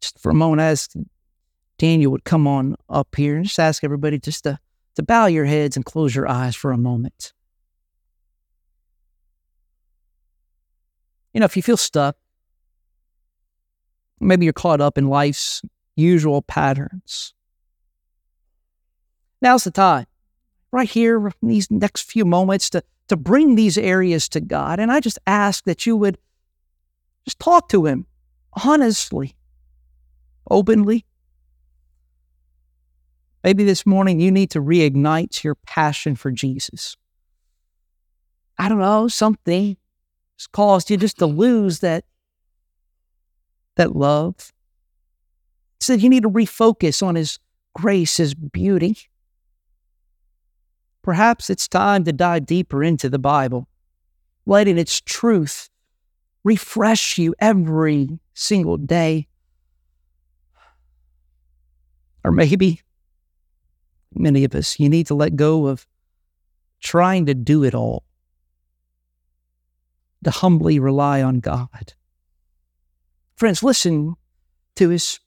Just 0.00 0.18
for 0.18 0.30
a 0.30 0.34
moment, 0.34 0.60
as 0.60 0.88
Daniel 1.78 2.10
would 2.12 2.24
come 2.24 2.46
on 2.46 2.76
up 2.88 3.14
here 3.16 3.36
and 3.36 3.44
just 3.44 3.58
ask 3.58 3.84
everybody 3.84 4.18
just 4.18 4.44
to, 4.44 4.58
to 4.96 5.02
bow 5.02 5.26
your 5.26 5.44
heads 5.44 5.76
and 5.76 5.84
close 5.84 6.14
your 6.14 6.28
eyes 6.28 6.56
for 6.56 6.72
a 6.72 6.78
moment. 6.78 7.32
You 11.32 11.40
know, 11.40 11.46
if 11.46 11.56
you 11.56 11.62
feel 11.62 11.76
stuck, 11.76 12.16
maybe 14.20 14.44
you're 14.44 14.52
caught 14.52 14.80
up 14.80 14.98
in 14.98 15.08
life's 15.08 15.62
usual 15.96 16.42
patterns. 16.42 17.34
Now's 19.40 19.64
the 19.64 19.70
time, 19.70 20.06
right 20.72 20.88
here, 20.88 21.28
in 21.28 21.48
these 21.48 21.70
next 21.70 22.10
few 22.10 22.24
moments, 22.24 22.70
to, 22.70 22.82
to 23.08 23.16
bring 23.16 23.54
these 23.54 23.78
areas 23.78 24.28
to 24.30 24.40
God. 24.40 24.80
And 24.80 24.90
I 24.90 25.00
just 25.00 25.18
ask 25.26 25.64
that 25.64 25.86
you 25.86 25.96
would 25.96 26.18
just 27.24 27.38
talk 27.38 27.68
to 27.70 27.86
Him 27.86 28.06
honestly, 28.64 29.36
openly. 30.50 31.04
Maybe 33.44 33.64
this 33.64 33.86
morning 33.86 34.20
you 34.20 34.30
need 34.30 34.50
to 34.50 34.60
reignite 34.60 35.44
your 35.44 35.54
passion 35.54 36.16
for 36.16 36.30
Jesus. 36.30 36.96
I 38.58 38.68
don't 38.68 38.80
know, 38.80 39.06
something 39.06 39.76
has 40.36 40.46
caused 40.48 40.90
you 40.90 40.96
just 40.96 41.18
to 41.18 41.26
lose 41.26 41.78
that, 41.80 42.04
that 43.78 43.96
love. 43.96 44.52
Said 45.80 46.02
you 46.02 46.10
need 46.10 46.24
to 46.24 46.30
refocus 46.30 47.02
on 47.02 47.14
His 47.14 47.38
grace, 47.74 48.18
His 48.18 48.34
beauty. 48.34 48.98
Perhaps 51.02 51.48
it's 51.48 51.66
time 51.66 52.04
to 52.04 52.12
dive 52.12 52.44
deeper 52.44 52.84
into 52.84 53.08
the 53.08 53.18
Bible, 53.18 53.66
letting 54.44 54.76
its 54.76 55.00
truth 55.00 55.70
refresh 56.44 57.16
you 57.16 57.34
every 57.38 58.20
single 58.34 58.76
day. 58.76 59.26
Or 62.24 62.32
maybe 62.32 62.82
many 64.14 64.44
of 64.44 64.54
us, 64.54 64.78
you 64.78 64.88
need 64.88 65.06
to 65.06 65.14
let 65.14 65.36
go 65.36 65.66
of 65.66 65.86
trying 66.80 67.26
to 67.26 67.34
do 67.34 67.64
it 67.64 67.74
all, 67.74 68.04
to 70.24 70.30
humbly 70.30 70.78
rely 70.78 71.22
on 71.22 71.40
God. 71.40 71.94
Friends, 73.38 73.62
listen 73.62 74.16
to 74.74 74.88
his 74.88 75.20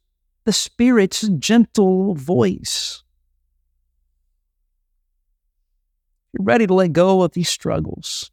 the 0.44 0.52
Spirit's 0.52 1.30
gentle 1.40 2.14
voice. 2.14 3.04
You're 6.34 6.44
ready 6.44 6.68
to 6.68 6.74
let 6.74 6.92
go 6.92 7.22
of 7.22 7.32
these 7.32 7.48
struggles. 7.48 8.30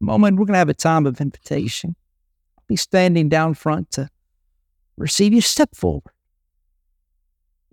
Moment, 0.00 0.38
we're 0.38 0.46
going 0.46 0.54
to 0.54 0.60
have 0.60 0.70
a 0.70 0.74
time 0.74 1.04
of 1.04 1.20
invitation. 1.20 1.94
I'll 2.56 2.64
be 2.68 2.76
standing 2.76 3.28
down 3.28 3.52
front 3.52 3.90
to 3.92 4.08
receive 4.96 5.34
you. 5.34 5.42
Step 5.42 5.74
forward. 5.74 6.14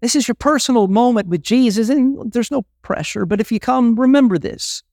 This 0.02 0.14
is 0.14 0.28
your 0.28 0.36
personal 0.36 0.90
moment 0.90 1.30
with 1.30 1.42
Jesus, 1.42 1.88
and 1.88 2.34
there's 2.34 2.52
no 2.52 2.66
pressure. 2.82 3.26
But 3.26 3.40
if 3.40 3.50
you 3.50 3.62
come, 3.62 3.96
remember 3.96 4.38
this 4.38 4.84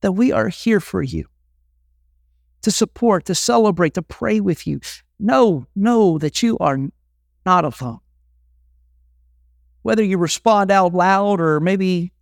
that 0.00 0.12
we 0.12 0.32
are 0.32 0.48
here 0.48 0.80
for 0.80 1.02
you 1.02 1.26
to 2.62 2.70
support, 2.70 3.24
to 3.26 3.34
celebrate, 3.34 3.94
to 3.94 4.02
pray 4.02 4.40
with 4.40 4.66
you. 4.66 4.80
Know, 5.18 5.66
know 5.74 6.18
that 6.18 6.42
you 6.42 6.58
are 6.58 6.78
not 7.44 7.64
alone. 7.64 8.00
Whether 9.82 10.02
you 10.02 10.18
respond 10.18 10.70
out 10.70 10.92
loud 10.92 11.40
or 11.40 11.60
maybe 11.60 12.12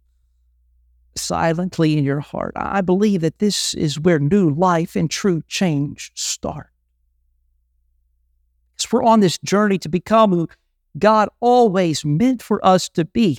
silently 1.16 1.96
in 1.96 2.04
your 2.04 2.20
heart, 2.20 2.52
I 2.56 2.82
believe 2.82 3.22
that 3.22 3.38
this 3.38 3.74
is 3.74 3.98
where 3.98 4.18
new 4.18 4.50
life 4.50 4.96
and 4.96 5.10
true 5.10 5.42
change 5.48 6.12
start. 6.14 6.68
Because 8.76 8.92
we're 8.92 9.02
on 9.04 9.20
this 9.20 9.38
journey 9.38 9.78
to 9.78 9.88
become 9.88 10.30
who 10.30 10.48
God 10.98 11.28
always 11.40 12.04
meant 12.04 12.42
for 12.42 12.64
us 12.64 12.88
to 12.90 13.04
be. 13.04 13.36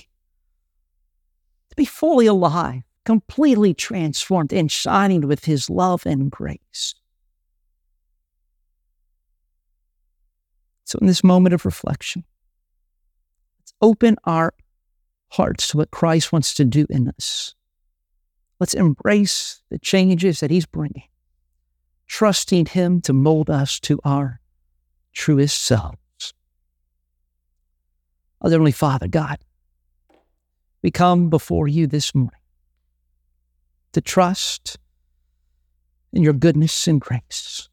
To 1.70 1.76
be 1.76 1.84
fully 1.84 2.26
alive, 2.26 2.82
completely 3.06 3.72
transformed, 3.72 4.52
and 4.52 4.70
shining 4.70 5.26
with 5.26 5.44
His 5.46 5.70
love 5.70 6.04
and 6.04 6.30
grace. 6.30 6.94
So, 10.84 10.98
in 11.00 11.06
this 11.06 11.24
moment 11.24 11.54
of 11.54 11.64
reflection, 11.64 12.24
let's 13.60 13.72
open 13.80 14.16
our 14.24 14.52
hearts 15.28 15.68
to 15.68 15.78
what 15.78 15.90
Christ 15.90 16.32
wants 16.32 16.52
to 16.54 16.64
do 16.64 16.86
in 16.90 17.08
us. 17.08 17.54
Let's 18.58 18.74
embrace 18.74 19.62
the 19.70 19.78
changes 19.78 20.40
that 20.40 20.50
He's 20.50 20.66
bringing, 20.66 21.08
trusting 22.08 22.66
Him 22.66 23.00
to 23.02 23.12
mold 23.12 23.50
us 23.50 23.78
to 23.80 24.00
our 24.04 24.40
truest 25.12 25.62
selves. 25.62 26.34
Oh, 28.42 28.50
Heavenly 28.50 28.72
Father, 28.72 29.06
God, 29.06 29.38
we 30.82 30.90
come 30.90 31.30
before 31.30 31.68
you 31.68 31.86
this 31.86 32.14
morning 32.14 32.40
to 33.96 34.02
trust 34.02 34.76
in 36.12 36.22
your 36.22 36.34
goodness 36.34 36.86
and 36.86 37.00
grace. 37.00 37.70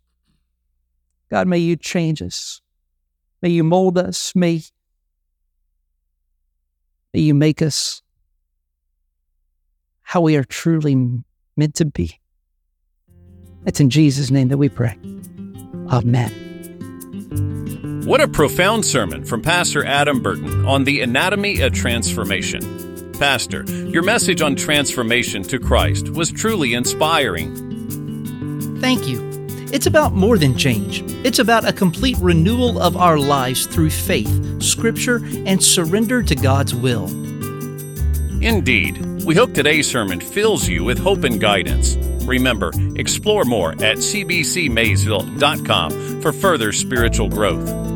God, 1.29 1.49
may 1.49 1.57
you 1.57 1.75
change 1.75 2.21
us. 2.21 2.62
May 3.41 3.49
you 3.49 3.62
mold 3.62 3.97
us. 3.97 4.33
May, 4.33 4.62
may 7.13 7.19
you 7.19 7.33
make 7.33 7.62
us 7.62 8.01
how 10.03 10.21
we 10.21 10.38
are 10.38 10.45
truly 10.45 10.95
meant 11.57 11.75
to 11.75 11.83
be. 11.83 12.21
It's 13.65 13.81
in 13.81 13.89
Jesus' 13.89 14.31
name 14.31 14.47
that 14.47 14.57
we 14.57 14.69
pray. 14.69 14.97
Amen. 15.89 16.31
What 18.05 18.21
a 18.21 18.29
profound 18.29 18.86
sermon 18.86 19.25
from 19.25 19.41
Pastor 19.41 19.83
Adam 19.83 20.21
Burton 20.21 20.65
on 20.65 20.86
the 20.86 21.01
anatomy 21.01 21.59
of 21.59 21.73
transformation. 21.73 22.72
Pastor, 23.19 23.63
your 23.63 24.04
message 24.04 24.41
on 24.41 24.56
transformation 24.56 25.43
to 25.43 25.60
Christ 25.60 26.10
was 26.10 26.32
truly 26.32 26.73
inspiring. 26.73 27.56
Thank 28.82 29.08
you. 29.08 29.21
It's 29.71 29.86
about 29.86 30.13
more 30.13 30.38
than 30.38 30.58
change. 30.58 31.04
It's 31.26 31.39
about 31.39 31.67
a 31.67 31.73
complete 31.73 32.17
renewal 32.17 32.82
of 32.82 32.97
our 32.97 33.17
lives 33.17 33.65
through 33.65 33.91
faith, 33.91 34.62
scripture, 34.62 35.21
and 35.45 35.63
surrender 35.63 36.21
to 36.21 36.36
God's 36.36 36.76
will. 36.76 37.08
Indeed. 38.43 39.23
We 39.23 39.36
hope 39.36 39.54
today's 39.54 39.89
sermon 39.89 40.19
fills 40.19 40.67
you 40.67 40.84
with 40.84 40.99
hope 40.99 41.23
and 41.23 41.39
guidance. 41.39 41.95
Remember, 42.26 42.73
explore 42.95 43.45
more 43.45 43.71
at 43.73 43.97
cbcmaysville.com 43.97 46.21
for 46.21 46.34
further 46.34 46.71
spiritual 46.73 47.30
growth. 47.30 47.92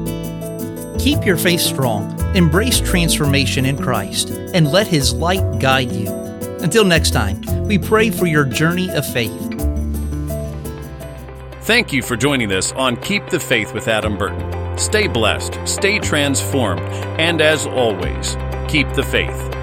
Keep 1.00 1.26
your 1.26 1.38
faith 1.38 1.62
strong, 1.62 2.20
embrace 2.36 2.80
transformation 2.80 3.66
in 3.66 3.78
Christ, 3.78 4.30
and 4.30 4.68
let 4.72 4.88
His 4.88 5.14
light 5.14 5.60
guide 5.60 5.92
you. 5.92 6.10
Until 6.62 6.84
next 6.84 7.12
time, 7.12 7.42
we 7.66 7.78
pray 7.78 8.10
for 8.10 8.26
your 8.26 8.46
journey 8.46 8.90
of 8.90 9.06
faith. 9.06 9.44
Thank 11.62 11.92
you 11.92 12.02
for 12.02 12.16
joining 12.16 12.52
us 12.52 12.72
on 12.74 12.96
Keep 12.98 13.30
the 13.30 13.40
Faith 13.40 13.74
with 13.74 13.88
Adam 13.88 14.18
Burton. 14.18 14.78
Stay 14.78 15.08
blessed, 15.08 15.60
stay 15.66 16.00
transformed, 16.00 16.82
and 17.20 17.42
as 17.42 17.66
always, 17.68 18.38
keep 18.68 18.92
the 18.94 19.04
faith. 19.04 19.57